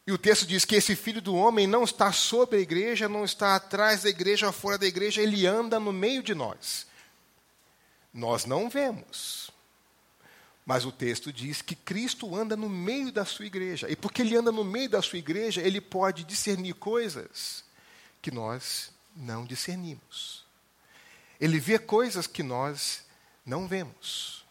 [0.06, 3.24] e o texto diz que esse filho do homem não está sobre a igreja, não
[3.24, 6.88] está atrás da igreja, fora da igreja, ele anda no meio de nós.
[8.14, 9.52] Nós não vemos.
[10.70, 13.90] Mas o texto diz que Cristo anda no meio da sua igreja.
[13.90, 17.64] E porque ele anda no meio da sua igreja, ele pode discernir coisas
[18.22, 20.46] que nós não discernimos.
[21.42, 23.04] Ele vê coisas que nós
[23.44, 24.46] não vemos.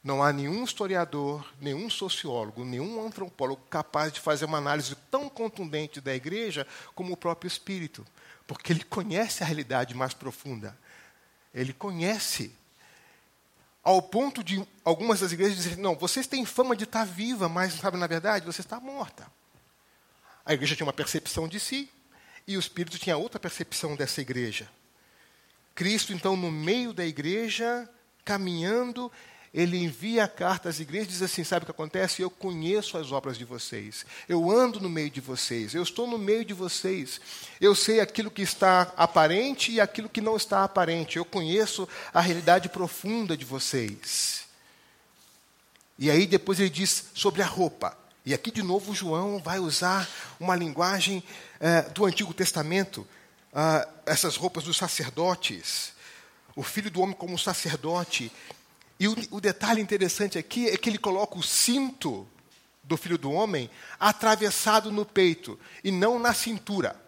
[0.00, 6.00] Não há nenhum historiador, nenhum sociólogo, nenhum antropólogo capaz de fazer uma análise tão contundente
[6.00, 8.06] da igreja como o próprio Espírito,
[8.46, 10.78] porque ele conhece a realidade mais profunda.
[11.52, 12.56] Ele conhece.
[13.84, 17.74] Ao ponto de algumas das igrejas dizerem: não, vocês têm fama de estar viva, mas,
[17.74, 19.30] sabe, na verdade, você está morta.
[20.44, 21.90] A igreja tinha uma percepção de si,
[22.46, 24.70] e o Espírito tinha outra percepção dessa igreja.
[25.74, 27.88] Cristo, então, no meio da igreja,
[28.24, 29.12] caminhando
[29.54, 32.20] ele envia a carta às igrejas e diz assim: sabe o que acontece?
[32.20, 36.18] Eu conheço as obras de vocês, eu ando no meio de vocês, eu estou no
[36.18, 37.20] meio de vocês,
[37.60, 42.20] eu sei aquilo que está aparente e aquilo que não está aparente, eu conheço a
[42.20, 44.42] realidade profunda de vocês.
[45.96, 47.96] E aí depois ele diz sobre a roupa.
[48.26, 50.08] E aqui de novo João vai usar
[50.40, 51.22] uma linguagem
[51.60, 53.06] é, do Antigo Testamento,
[53.52, 55.92] ah, essas roupas dos sacerdotes,
[56.56, 58.32] o filho do homem como sacerdote,
[58.98, 62.26] e o, o detalhe interessante aqui é que ele coloca o cinto
[62.82, 67.00] do filho do homem atravessado no peito e não na cintura.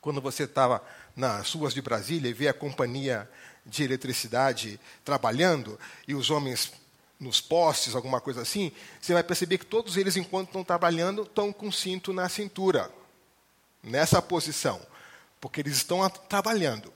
[0.00, 0.82] Quando você estava
[1.14, 3.30] nas ruas de Brasília e vê a companhia
[3.64, 6.72] de eletricidade trabalhando e os homens
[7.18, 11.52] nos postes, alguma coisa assim, você vai perceber que todos eles, enquanto estão trabalhando, estão
[11.52, 12.90] com cinto na cintura,
[13.82, 14.80] nessa posição,
[15.40, 16.92] porque eles estão trabalhando.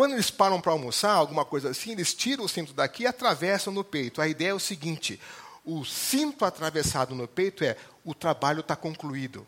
[0.00, 3.70] Quando eles param para almoçar, alguma coisa assim, eles tiram o cinto daqui e atravessam
[3.70, 4.22] no peito.
[4.22, 5.20] A ideia é o seguinte:
[5.62, 9.46] o cinto atravessado no peito é o trabalho está concluído.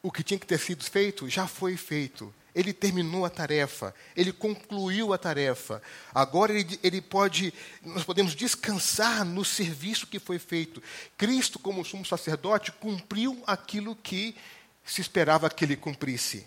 [0.00, 2.32] O que tinha que ter sido feito já foi feito.
[2.54, 5.82] Ele terminou a tarefa, ele concluiu a tarefa.
[6.14, 10.80] Agora ele, ele pode, nós podemos descansar no serviço que foi feito.
[11.16, 14.36] Cristo, como sumo sacerdote, cumpriu aquilo que
[14.84, 16.46] se esperava que ele cumprisse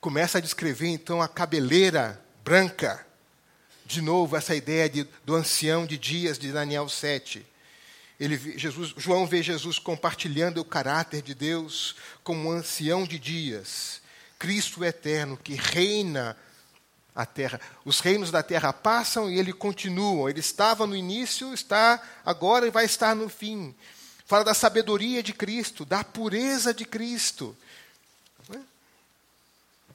[0.00, 3.06] começa a descrever então a cabeleira branca.
[3.84, 7.44] De novo, essa ideia de, do ancião de dias de Daniel 7.
[8.20, 14.02] Ele, Jesus, João vê Jesus compartilhando o caráter de Deus como um ancião de dias,
[14.38, 16.36] Cristo eterno que reina
[17.14, 17.60] a terra.
[17.84, 20.30] Os reinos da terra passam e ele continua.
[20.30, 23.74] Ele estava no início, está agora e vai estar no fim.
[24.26, 27.56] Fala da sabedoria de Cristo, da pureza de Cristo.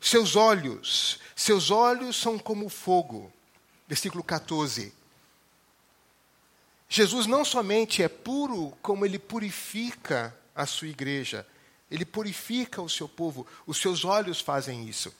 [0.03, 3.31] Seus olhos, seus olhos são como fogo.
[3.87, 4.93] Versículo 14.
[6.89, 11.47] Jesus não somente é puro, como ele purifica a sua igreja,
[11.89, 15.11] ele purifica o seu povo, os seus olhos fazem isso.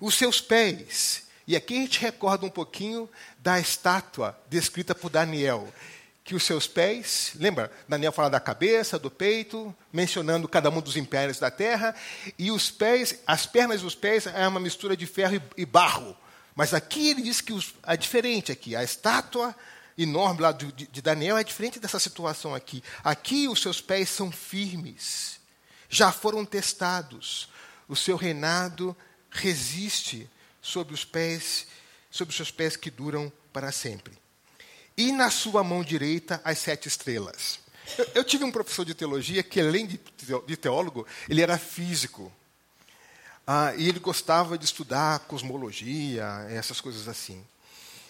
[0.00, 3.10] Os seus pés, e aqui a gente recorda um pouquinho
[3.40, 5.74] da estátua descrita por Daniel
[6.26, 7.70] que os seus pés, lembra?
[7.88, 11.94] Daniel fala da cabeça, do peito, mencionando cada um dos impérios da terra,
[12.36, 16.16] e os pés, as pernas e os pés é uma mistura de ferro e, barro.
[16.52, 19.54] Mas aqui ele diz que os, é diferente aqui, a estátua
[19.96, 22.82] enorme lá de, de Daniel é diferente dessa situação aqui.
[23.04, 25.38] Aqui os seus pés são firmes,
[25.88, 27.48] já foram testados.
[27.86, 28.96] O seu reinado
[29.30, 30.28] resiste
[30.60, 31.68] sobre os pés,
[32.10, 34.25] sobre os seus pés que duram para sempre
[34.96, 37.58] e na sua mão direita as sete estrelas.
[37.98, 39.98] Eu, eu tive um professor de teologia que, além de,
[40.56, 42.32] teólogo, ele era físico.
[43.46, 47.44] Ah, e ele gostava de estudar cosmologia, essas coisas assim.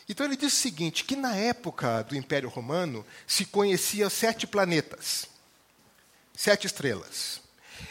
[0.09, 5.27] Então ele disse o seguinte: que na época do Império Romano se conhecia sete planetas,
[6.35, 7.41] sete estrelas,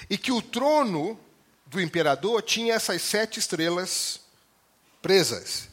[0.10, 1.20] e que o trono
[1.68, 4.22] do imperador tinha essas sete estrelas
[5.02, 5.68] presas,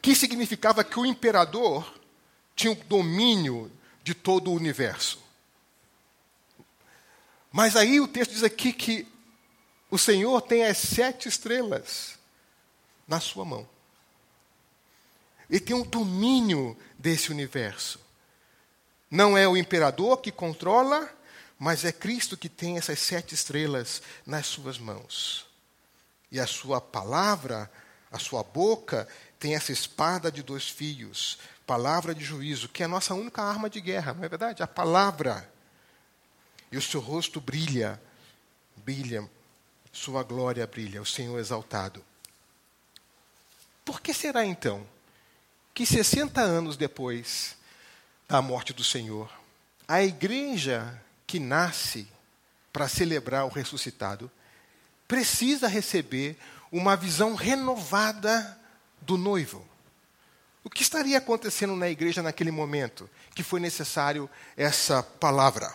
[0.00, 2.01] que significava que o imperador
[2.54, 3.70] tinham domínio
[4.02, 5.22] de todo o universo.
[7.50, 9.06] Mas aí o texto diz aqui que
[9.90, 12.18] o Senhor tem as sete estrelas
[13.06, 13.68] na sua mão.
[15.50, 18.00] Ele tem um domínio desse universo.
[19.10, 21.14] Não é o imperador que controla,
[21.58, 25.46] mas é Cristo que tem essas sete estrelas nas suas mãos.
[26.30, 27.70] E a sua palavra,
[28.10, 29.06] a sua boca,
[29.38, 31.38] tem essa espada de dois fios,
[31.72, 34.62] palavra de juízo, que é a nossa única arma de guerra, não é verdade?
[34.62, 35.50] A palavra.
[36.70, 37.98] E o seu rosto brilha,
[38.76, 39.26] brilha,
[39.90, 42.04] sua glória brilha, o Senhor exaltado.
[43.86, 44.86] Por que será então
[45.72, 47.56] que 60 anos depois
[48.28, 49.32] da morte do Senhor,
[49.88, 52.06] a igreja que nasce
[52.70, 54.30] para celebrar o ressuscitado
[55.08, 56.38] precisa receber
[56.70, 58.58] uma visão renovada
[59.00, 59.71] do noivo?
[60.64, 65.74] O que estaria acontecendo na igreja naquele momento que foi necessário essa palavra?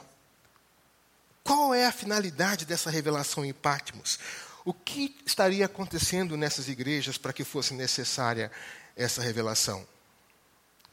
[1.44, 4.20] Qual é a finalidade dessa revelação em Patmos?
[4.64, 8.52] O que estaria acontecendo nessas igrejas para que fosse necessária
[8.96, 9.88] essa revelação?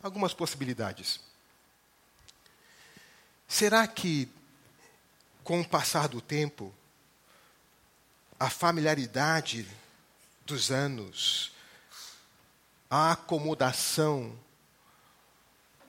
[0.02, 1.20] Algumas possibilidades.
[3.48, 4.28] Será que,
[5.42, 6.74] com o passar do tempo,
[8.38, 9.66] a familiaridade
[10.44, 11.53] dos anos,
[12.90, 14.38] a acomodação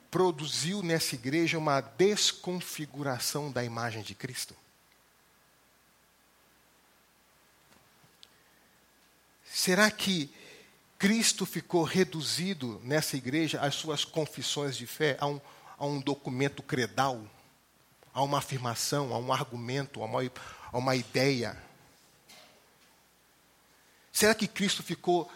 [0.09, 4.55] produziu nessa igreja uma desconfiguração da imagem de Cristo?
[9.43, 10.29] Será que
[10.97, 15.41] Cristo ficou reduzido nessa igreja às suas confissões de fé, a um,
[15.77, 17.25] a um documento credal,
[18.13, 20.31] a uma afirmação, a um argumento, a uma,
[20.71, 21.57] a uma ideia?
[24.11, 25.29] Será que Cristo ficou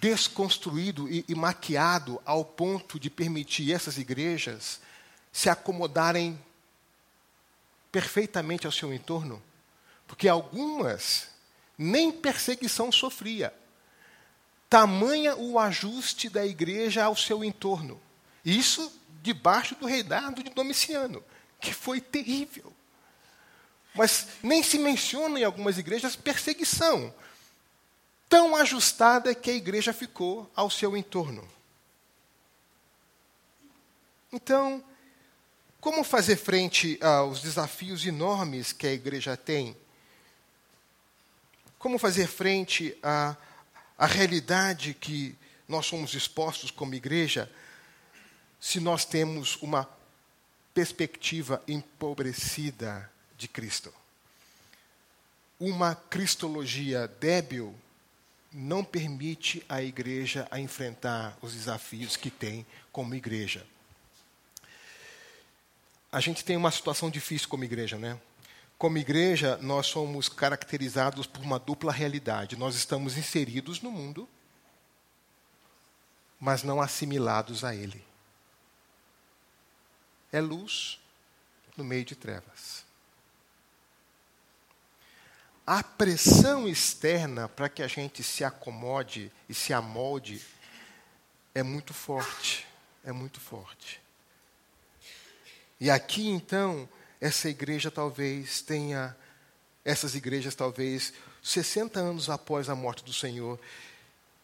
[0.00, 4.80] desconstruído e, e maquiado ao ponto de permitir essas igrejas
[5.32, 6.38] se acomodarem
[7.90, 9.42] perfeitamente ao seu entorno?
[10.06, 11.28] Porque algumas
[11.76, 13.52] nem perseguição sofria.
[14.68, 18.00] Tamanha o ajuste da igreja ao seu entorno.
[18.44, 18.92] Isso
[19.22, 21.22] debaixo do reinado de Domiciano,
[21.60, 22.72] que foi terrível.
[23.94, 27.12] Mas nem se menciona em algumas igrejas perseguição,
[28.28, 31.46] tão ajustada que a igreja ficou ao seu entorno.
[34.32, 34.84] Então,
[35.80, 39.76] como fazer frente aos desafios enormes que a igreja tem?
[41.78, 43.36] Como fazer frente à,
[43.96, 45.36] à realidade que
[45.68, 47.50] nós somos expostos como igreja,
[48.60, 49.88] se nós temos uma
[50.74, 53.08] perspectiva empobrecida
[53.38, 53.94] de Cristo?
[55.60, 57.74] Uma cristologia débil
[58.58, 63.66] não permite a igreja a enfrentar os desafios que tem como igreja.
[66.10, 68.18] A gente tem uma situação difícil como igreja, né?
[68.78, 72.56] Como igreja, nós somos caracterizados por uma dupla realidade.
[72.56, 74.26] Nós estamos inseridos no mundo,
[76.40, 78.02] mas não assimilados a ele.
[80.32, 80.98] É luz
[81.76, 82.85] no meio de trevas.
[85.66, 90.40] A pressão externa para que a gente se acomode e se amolde
[91.52, 92.64] é muito forte.
[93.04, 94.00] É muito forte.
[95.80, 96.88] E aqui, então,
[97.20, 99.16] essa igreja talvez tenha,
[99.84, 101.12] essas igrejas talvez,
[101.42, 103.58] 60 anos após a morte do Senhor,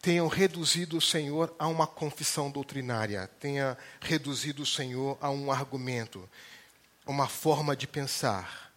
[0.01, 6.29] tenham reduzido o Senhor a uma confissão doutrinária, tenha reduzido o Senhor a um argumento,
[7.07, 8.72] a uma forma de pensar.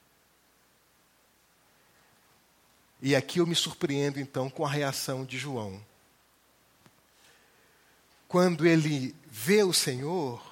[3.06, 5.80] E aqui eu me surpreendo então com a reação de João.
[8.28, 10.44] Quando ele vê o Senhor,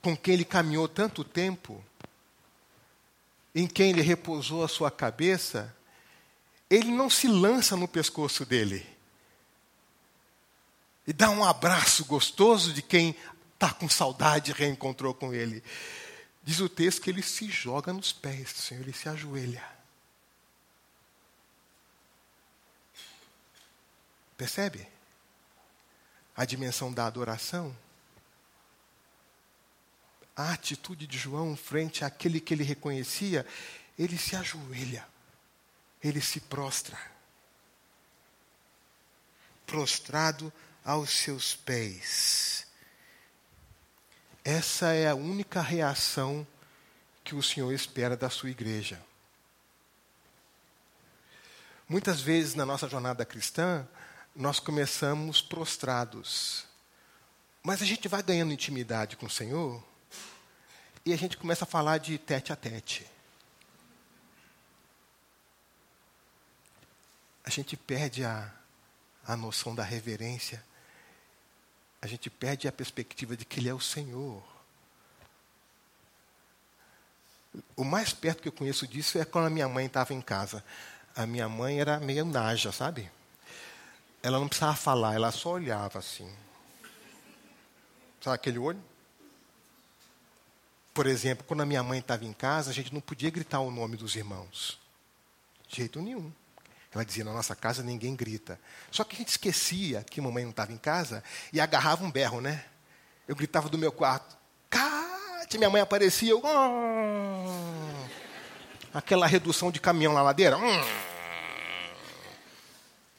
[0.00, 1.84] com quem ele caminhou tanto tempo,
[3.54, 5.76] em quem ele repousou a sua cabeça,
[6.70, 8.86] ele não se lança no pescoço dele
[11.06, 13.14] e dá um abraço gostoso de quem
[13.52, 15.62] está com saudade e reencontrou com ele.
[16.42, 19.73] Diz o texto que ele se joga nos pés do Senhor, ele se ajoelha.
[24.36, 24.88] Percebe?
[26.36, 27.76] A dimensão da adoração
[30.36, 33.46] a atitude de João frente àquele que ele reconhecia,
[33.98, 35.06] ele se ajoelha,
[36.02, 36.98] ele se prostra,
[39.64, 40.52] prostrado
[40.84, 42.66] aos seus pés.
[44.44, 46.46] Essa é a única reação
[47.22, 49.00] que o Senhor espera da sua igreja.
[51.88, 53.86] Muitas vezes na nossa jornada cristã,
[54.34, 56.64] nós começamos prostrados.
[57.62, 59.82] Mas a gente vai ganhando intimidade com o Senhor
[61.04, 63.06] e a gente começa a falar de tete a tete.
[67.44, 68.50] A gente perde a,
[69.26, 70.64] a noção da reverência,
[72.00, 74.42] a gente perde a perspectiva de que Ele é o Senhor.
[77.76, 80.64] O mais perto que eu conheço disso é quando a minha mãe estava em casa.
[81.14, 83.10] A minha mãe era meio naja, sabe?
[84.24, 86.26] Ela não precisava falar, ela só olhava assim.
[88.22, 88.82] Sabe aquele olho?
[90.94, 93.70] Por exemplo, quando a minha mãe estava em casa, a gente não podia gritar o
[93.70, 94.80] nome dos irmãos.
[95.68, 96.32] De jeito nenhum.
[96.90, 98.58] Ela dizia, na nossa casa ninguém grita.
[98.90, 101.22] Só que a gente esquecia que a mamãe não estava em casa
[101.52, 102.64] e agarrava um berro, né?
[103.28, 104.38] Eu gritava do meu quarto,
[104.70, 105.58] Cate!
[105.58, 106.40] Minha mãe aparecia, eu...
[106.42, 108.08] Oh!
[108.94, 110.56] Aquela redução de caminhão na ladeira.
[110.56, 111.13] Hum!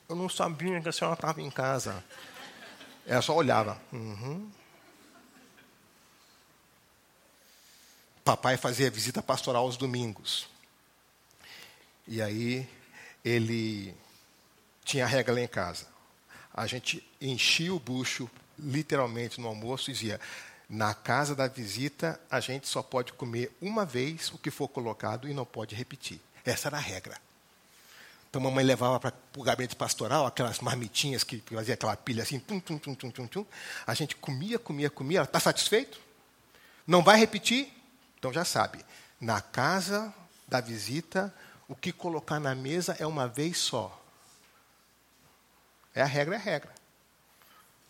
[0.08, 2.04] Eu não sabia que a senhora estava em casa.
[3.06, 3.80] Ela só olhava.
[3.92, 4.50] Uhum.
[8.26, 10.50] papai fazia visita pastoral aos domingos.
[12.08, 12.68] E aí
[13.24, 13.96] ele
[14.84, 15.86] tinha regra lá em casa.
[16.52, 20.20] A gente enchia o bucho, literalmente, no almoço e dizia:
[20.68, 25.30] na casa da visita, a gente só pode comer uma vez o que for colocado
[25.30, 26.20] e não pode repetir.
[26.44, 27.18] Essa era a regra.
[28.36, 32.38] Então, a mamãe levava para o gabinete pastoral aquelas marmitinhas que fazia aquela pilha assim,
[32.38, 33.46] tum, tum, tum, tum, tum, tum.
[33.88, 35.22] A gente comia, comia, comia.
[35.22, 35.98] Está satisfeito?
[36.86, 37.72] Não vai repetir?
[38.20, 38.84] Então já sabe,
[39.22, 40.14] na casa
[40.50, 41.34] da visita,
[41.66, 44.04] o que colocar na mesa é uma vez só.
[45.94, 46.72] É a regra, é a regra.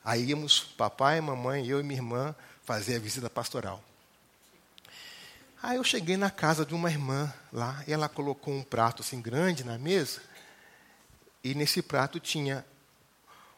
[0.03, 3.83] Aí íamos, papai, mamãe, eu e minha irmã, fazer a visita pastoral.
[5.63, 9.19] Aí eu cheguei na casa de uma irmã lá, e ela colocou um prato assim
[9.19, 10.21] grande na mesa,
[11.45, 12.65] e nesse prato tinha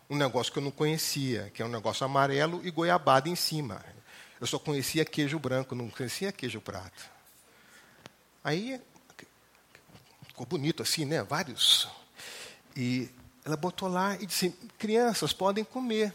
[0.09, 3.81] um negócio que eu não conhecia, que é um negócio amarelo e goiabada em cima.
[4.41, 7.09] Eu só conhecia queijo branco, não conhecia queijo prato.
[8.43, 8.81] Aí
[10.27, 11.23] ficou bonito assim, né?
[11.23, 11.87] Vários.
[12.75, 13.09] E
[13.45, 16.13] ela botou lá e disse: crianças podem comer.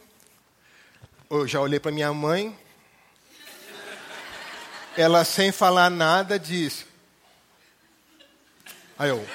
[1.30, 2.54] Eu já olhei para minha mãe.
[4.94, 6.84] Ela, sem falar nada, disse.
[8.98, 9.26] Aí eu.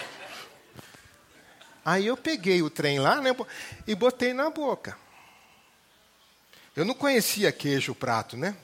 [1.88, 3.34] Aí eu peguei o trem lá né,
[3.88, 4.98] e botei na boca.
[6.76, 8.58] Eu não conhecia queijo prato, né?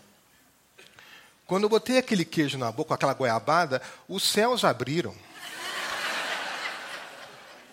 [1.48, 5.16] Quando eu botei aquele queijo na boca, aquela goiabada, os céus abriram.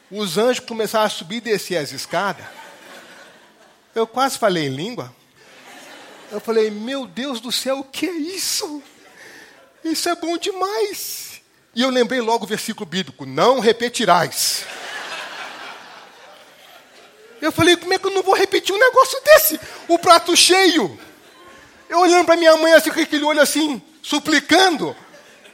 [0.09, 2.47] Os anjos começaram a subir e descer as escadas.
[3.93, 5.13] Eu quase falei em língua.
[6.31, 8.81] Eu falei, meu Deus do céu, o que é isso?
[9.83, 11.43] Isso é bom demais.
[11.75, 14.65] E eu lembrei logo o versículo bíblico: não repetirás.
[17.41, 19.61] Eu falei, como é que eu não vou repetir um negócio desse?
[19.89, 20.99] O prato cheio.
[21.89, 24.95] Eu olhando para minha mãe assim, com aquele olho assim, suplicando.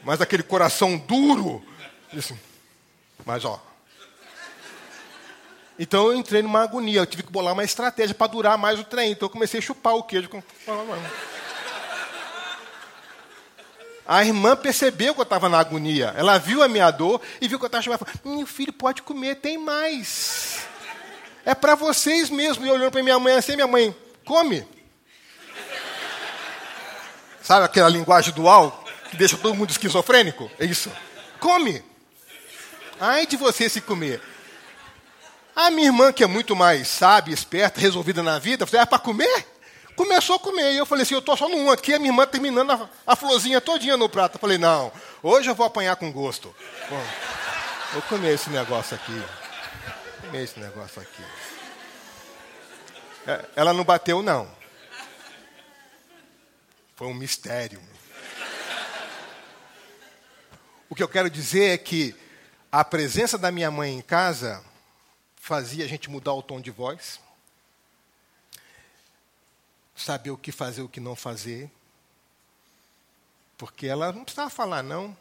[0.03, 1.65] Mas aquele coração duro.
[2.17, 2.39] Assim,
[3.25, 3.63] mas ó.
[5.79, 7.01] Então eu entrei numa agonia.
[7.01, 9.13] Eu tive que bolar uma estratégia para durar mais o trem.
[9.13, 10.29] Então eu comecei a chupar o queijo.
[10.29, 10.43] Com...
[14.07, 16.15] A irmã percebeu que eu estava na agonia.
[16.17, 18.07] Ela viu a minha dor e viu que eu estava chamando.
[18.25, 20.61] Meu filho pode comer, tem mais.
[21.47, 22.67] É para vocês mesmo.
[22.67, 23.95] E olhando para minha mãe assim, minha mãe,
[24.25, 24.67] come.
[27.41, 30.51] Sabe aquela linguagem dual que deixa todo mundo esquizofrênico?
[30.59, 30.91] É isso.
[31.39, 31.85] Come.
[32.99, 34.21] Ai de você se comer.
[35.55, 38.99] A minha irmã, que é muito mais sábia, esperta, resolvida na vida, falou, é para
[38.99, 39.47] comer?
[39.95, 40.73] Começou a comer.
[40.73, 42.89] E eu falei assim, eu estou só no um aqui, a minha irmã terminando a,
[43.07, 44.35] a florzinha todinha no prato.
[44.35, 44.93] Eu falei, não,
[45.23, 46.55] hoje eu vou apanhar com gosto.
[46.91, 47.03] Bom,
[47.93, 49.46] vou comer esse negócio aqui.
[50.43, 51.23] Esse negócio aqui.
[53.27, 54.51] É, ela não bateu, não.
[56.95, 57.83] Foi um mistério.
[60.89, 62.15] O que eu quero dizer é que
[62.71, 64.65] a presença da minha mãe em casa
[65.37, 67.21] fazia a gente mudar o tom de voz
[69.97, 71.71] saber o que fazer, o que não fazer.
[73.57, 75.17] Porque ela não precisava falar, não.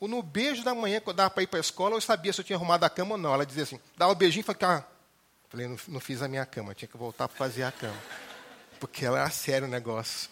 [0.00, 2.44] No beijo da manhã, quando dava para ir para a escola, eu sabia se eu
[2.44, 3.34] tinha arrumado a cama ou não.
[3.34, 4.92] Ela dizia assim, dava um beijinho e falava, ah.
[5.48, 8.00] falei, não, não fiz a minha cama, tinha que voltar para fazer a cama.
[8.78, 10.30] Porque ela era sério o negócio.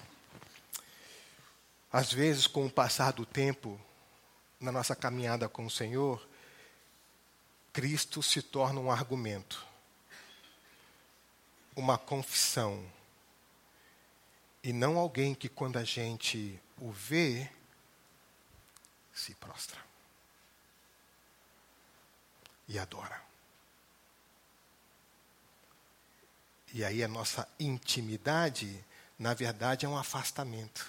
[1.93, 3.81] Às vezes, com o passar do tempo,
[4.61, 6.27] na nossa caminhada com o Senhor,
[7.73, 9.67] Cristo se torna um argumento,
[11.75, 12.83] uma confissão,
[14.63, 17.49] e não alguém que, quando a gente o vê,
[19.17, 19.83] se prostra
[22.69, 23.21] e adora.
[26.75, 28.85] E aí a nossa intimidade,
[29.19, 30.87] na verdade, é um afastamento.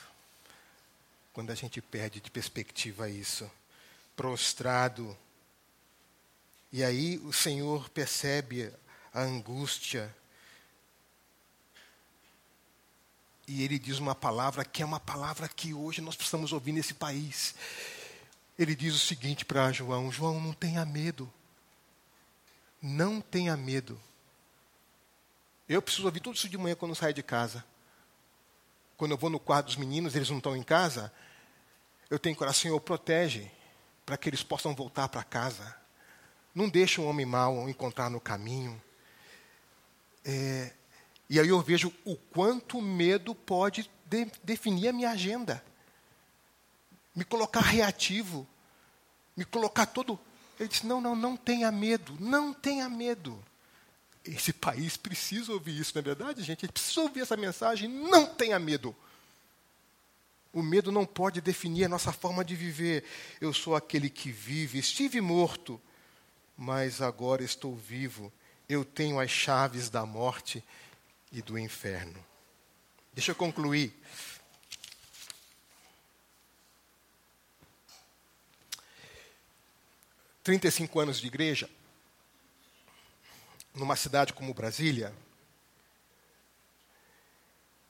[1.31, 3.49] Quando a gente perde de perspectiva isso,
[4.15, 5.17] prostrado.
[6.73, 8.73] E aí o Senhor percebe
[9.13, 10.13] a angústia
[13.47, 16.93] E ele diz uma palavra que é uma palavra que hoje nós precisamos ouvir nesse
[16.93, 17.55] país.
[18.57, 21.31] Ele diz o seguinte para João: João, não tenha medo.
[22.81, 23.99] Não tenha medo.
[25.67, 27.63] Eu preciso ouvir tudo isso de manhã quando eu saio de casa.
[28.95, 31.11] Quando eu vou no quarto dos meninos, eles não estão em casa.
[32.09, 33.51] Eu tenho coração, Senhor, protege
[34.05, 35.75] para que eles possam voltar para casa.
[36.55, 38.81] Não deixe um homem mau encontrar no caminho.
[40.23, 40.73] É,
[41.29, 45.63] e aí eu vejo o quanto medo pode de, definir a minha agenda.
[47.17, 48.47] Me colocar reativo.
[49.35, 50.19] Me colocar todo.
[50.59, 52.15] Ele disse: não, não, não tenha medo.
[52.19, 53.43] Não tenha medo.
[54.23, 56.63] Esse país precisa ouvir isso, não é verdade, gente?
[56.63, 57.89] Ele precisa ouvir essa mensagem.
[57.89, 58.95] Não tenha medo.
[60.53, 63.03] O medo não pode definir a nossa forma de viver.
[63.41, 64.77] Eu sou aquele que vive.
[64.77, 65.81] Estive morto,
[66.55, 68.31] mas agora estou vivo.
[68.69, 70.63] Eu tenho as chaves da morte
[71.31, 72.23] e do inferno.
[73.11, 73.91] Deixa eu concluir.
[80.47, 81.69] Trinta e cinco anos de igreja,
[83.73, 85.13] numa cidade como Brasília,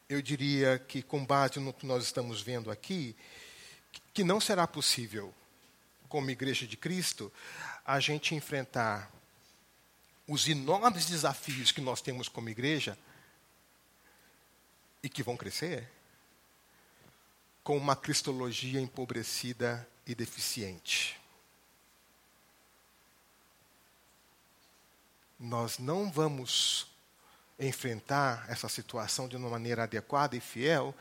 [0.10, 3.16] eu diria que, com base no que nós estamos vendo aqui,
[4.12, 5.32] que não será possível,
[6.10, 7.32] como Igreja de Cristo,
[7.86, 9.12] a gente enfrentar
[10.28, 12.98] os enormes desafios que nós temos como igreja
[15.04, 15.88] e que vão crescer
[17.64, 21.27] com uma cristologia empobrecida e deficiente.
[25.40, 26.88] Nós não vamos
[27.60, 30.96] enfrentar essa situação de uma maneira adequada e fiel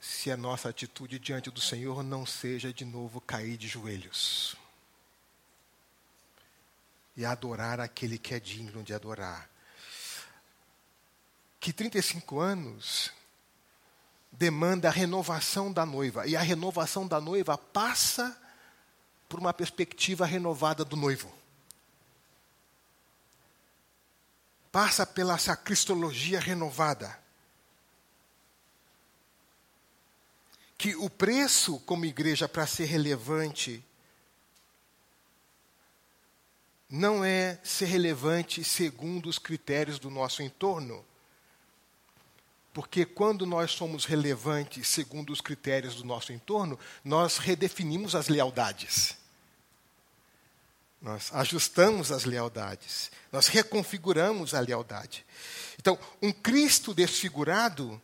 [0.00, 4.56] se a nossa atitude diante do Senhor não seja de novo cair de joelhos
[7.16, 9.48] e adorar aquele que é digno de adorar.
[11.60, 13.12] Que 35 anos
[14.30, 18.36] demanda a renovação da noiva, e a renovação da noiva passa
[19.28, 21.32] por uma perspectiva renovada do noivo.
[24.72, 27.16] Passa pela essa cristologia renovada.
[30.76, 33.84] Que o preço como igreja para ser relevante
[36.88, 41.04] não é ser relevante segundo os critérios do nosso entorno.
[42.72, 49.21] Porque quando nós somos relevantes segundo os critérios do nosso entorno, nós redefinimos as lealdades.
[51.02, 53.10] Nós ajustamos as lealdades.
[53.32, 55.26] Nós reconfiguramos a lealdade.
[55.78, 58.00] Então, um Cristo desfigurado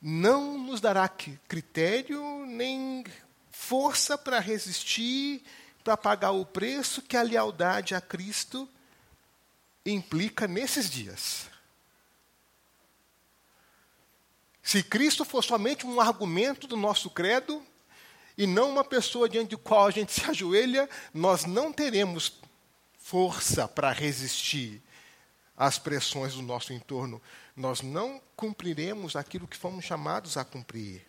[0.00, 3.04] não nos dará critério nem
[3.50, 5.42] força para resistir
[5.82, 8.68] para pagar o preço que a lealdade a Cristo
[9.84, 11.50] implica nesses dias.
[14.62, 17.64] Se Cristo for somente um argumento do nosso credo,
[18.36, 22.32] e não uma pessoa diante de qual a gente se ajoelha, nós não teremos
[22.98, 24.82] força para resistir
[25.56, 27.20] às pressões do nosso entorno.
[27.54, 31.06] Nós não cumpriremos aquilo que fomos chamados a cumprir.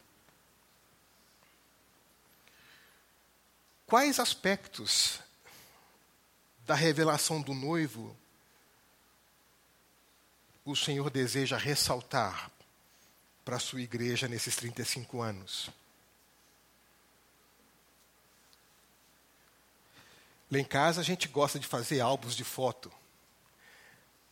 [3.85, 5.19] Quais aspectos
[6.65, 8.15] da revelação do noivo
[10.65, 12.49] o Senhor deseja ressaltar
[13.43, 15.69] para a sua igreja nesses 35 anos?
[20.53, 22.91] Lá em casa a gente gosta de fazer álbuns de foto.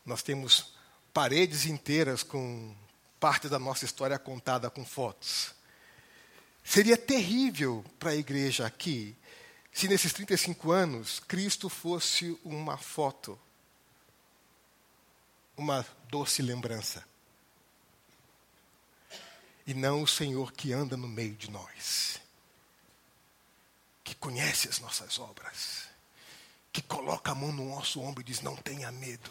[0.06, 0.76] Nós temos
[1.12, 2.76] paredes inteiras com
[3.20, 5.56] parte da nossa história contada com fotos.
[6.64, 9.18] Seria terrível para a igreja aqui
[9.74, 13.40] se nesses 35 anos Cristo fosse uma foto,
[15.58, 17.04] uma doce lembrança,
[19.66, 22.22] e não o Senhor que anda no meio de nós,
[24.04, 25.91] que conhece as nossas obras,
[26.72, 29.30] que coloca a mão no nosso ombro e diz: Não tenha medo.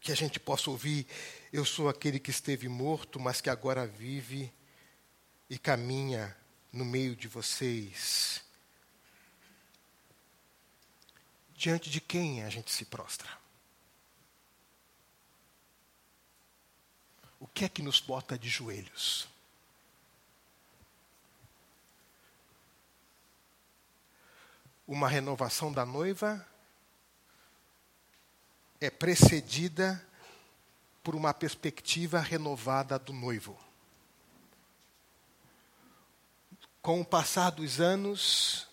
[0.00, 1.06] Que a gente possa ouvir:
[1.52, 4.52] Eu sou aquele que esteve morto, mas que agora vive
[5.48, 6.36] e caminha
[6.72, 8.42] no meio de vocês,
[11.54, 13.28] diante de quem a gente se prostra?
[17.38, 19.28] O que é que nos bota de joelhos?
[24.86, 26.46] Uma renovação da noiva
[28.80, 30.02] é precedida
[31.02, 33.56] por uma perspectiva renovada do noivo.
[36.82, 38.66] Com o passar dos anos,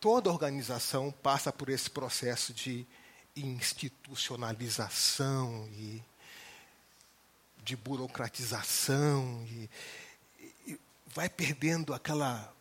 [0.00, 2.86] toda organização passa por esse processo de
[3.36, 6.02] institucionalização e
[7.62, 9.70] de burocratização e,
[10.66, 12.52] e vai perdendo aquela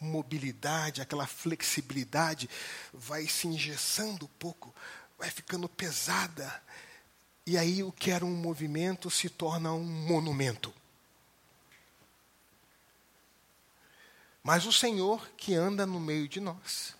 [0.00, 2.48] mobilidade, aquela flexibilidade,
[2.92, 4.74] vai se engessando um pouco,
[5.18, 6.62] vai ficando pesada.
[7.46, 10.72] E aí o que era um movimento se torna um monumento.
[14.48, 16.96] mas o Senhor que anda no meio de nós,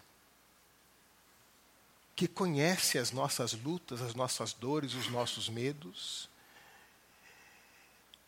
[2.15, 6.29] que conhece as nossas lutas, as nossas dores, os nossos medos,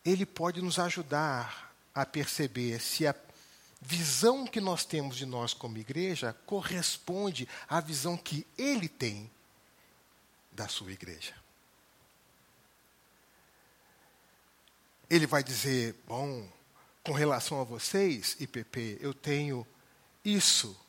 [0.03, 3.13] Ele pode nos ajudar a perceber se a
[3.81, 9.29] visão que nós temos de nós como igreja corresponde à visão que Ele tem
[10.51, 11.33] da sua igreja.
[15.09, 16.47] Ele vai dizer: bom,
[17.03, 19.65] com relação a vocês, IPP, eu tenho
[20.23, 20.79] isso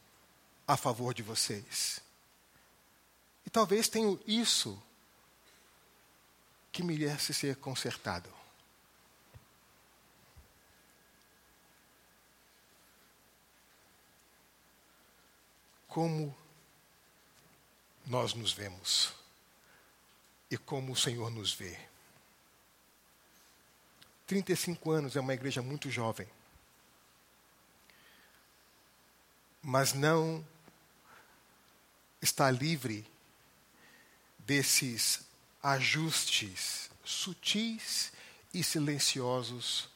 [0.68, 2.00] a favor de vocês.
[3.44, 4.80] E talvez tenho isso
[6.70, 8.31] que merece ser consertado.
[15.92, 16.34] Como
[18.06, 19.12] nós nos vemos
[20.50, 21.78] e como o Senhor nos vê.
[24.26, 26.26] 35 anos é uma igreja muito jovem.
[29.62, 30.44] mas não
[32.20, 33.06] está livre
[34.40, 35.24] desses
[35.62, 38.12] ajustes sutis
[38.52, 39.88] e silenciosos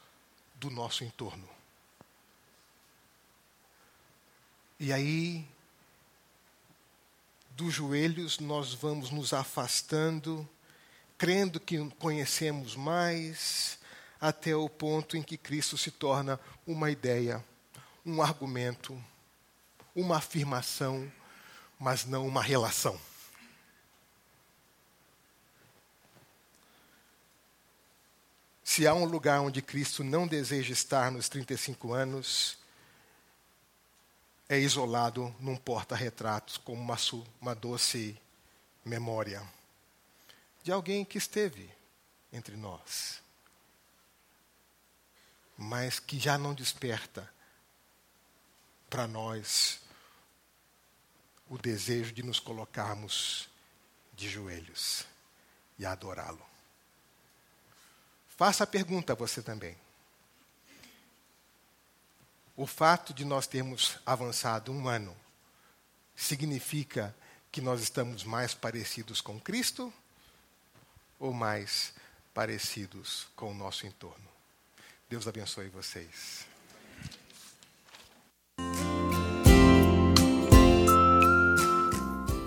[0.55, 1.49] do nosso entorno.
[4.79, 5.47] E aí,
[7.57, 10.47] dos joelhos, nós vamos nos afastando,
[11.17, 13.79] crendo que conhecemos mais,
[14.21, 17.43] até o ponto em que Cristo se torna uma ideia,
[18.05, 19.03] um argumento,
[19.95, 21.11] uma afirmação,
[21.81, 23.01] mas não uma relação.
[28.63, 32.59] Se há um lugar onde Cristo não deseja estar nos 35 anos,
[34.49, 36.97] é isolado num porta-retratos como uma,
[37.41, 38.17] uma doce
[38.85, 39.43] memória
[40.63, 41.71] de alguém que esteve
[42.33, 43.23] entre nós,
[45.57, 47.33] mas que já não desperta
[48.91, 49.81] para nós
[51.49, 53.49] o desejo de nos colocarmos
[54.15, 55.07] de joelhos
[55.79, 56.45] e adorá-lo.
[58.29, 59.77] Faça a pergunta a você também.
[62.57, 65.15] O fato de nós termos avançado um ano
[66.15, 67.15] significa
[67.53, 69.93] que nós estamos mais parecidos com Cristo
[71.19, 71.93] ou mais
[72.33, 74.27] parecidos com o nosso entorno?
[75.09, 76.47] Deus abençoe vocês.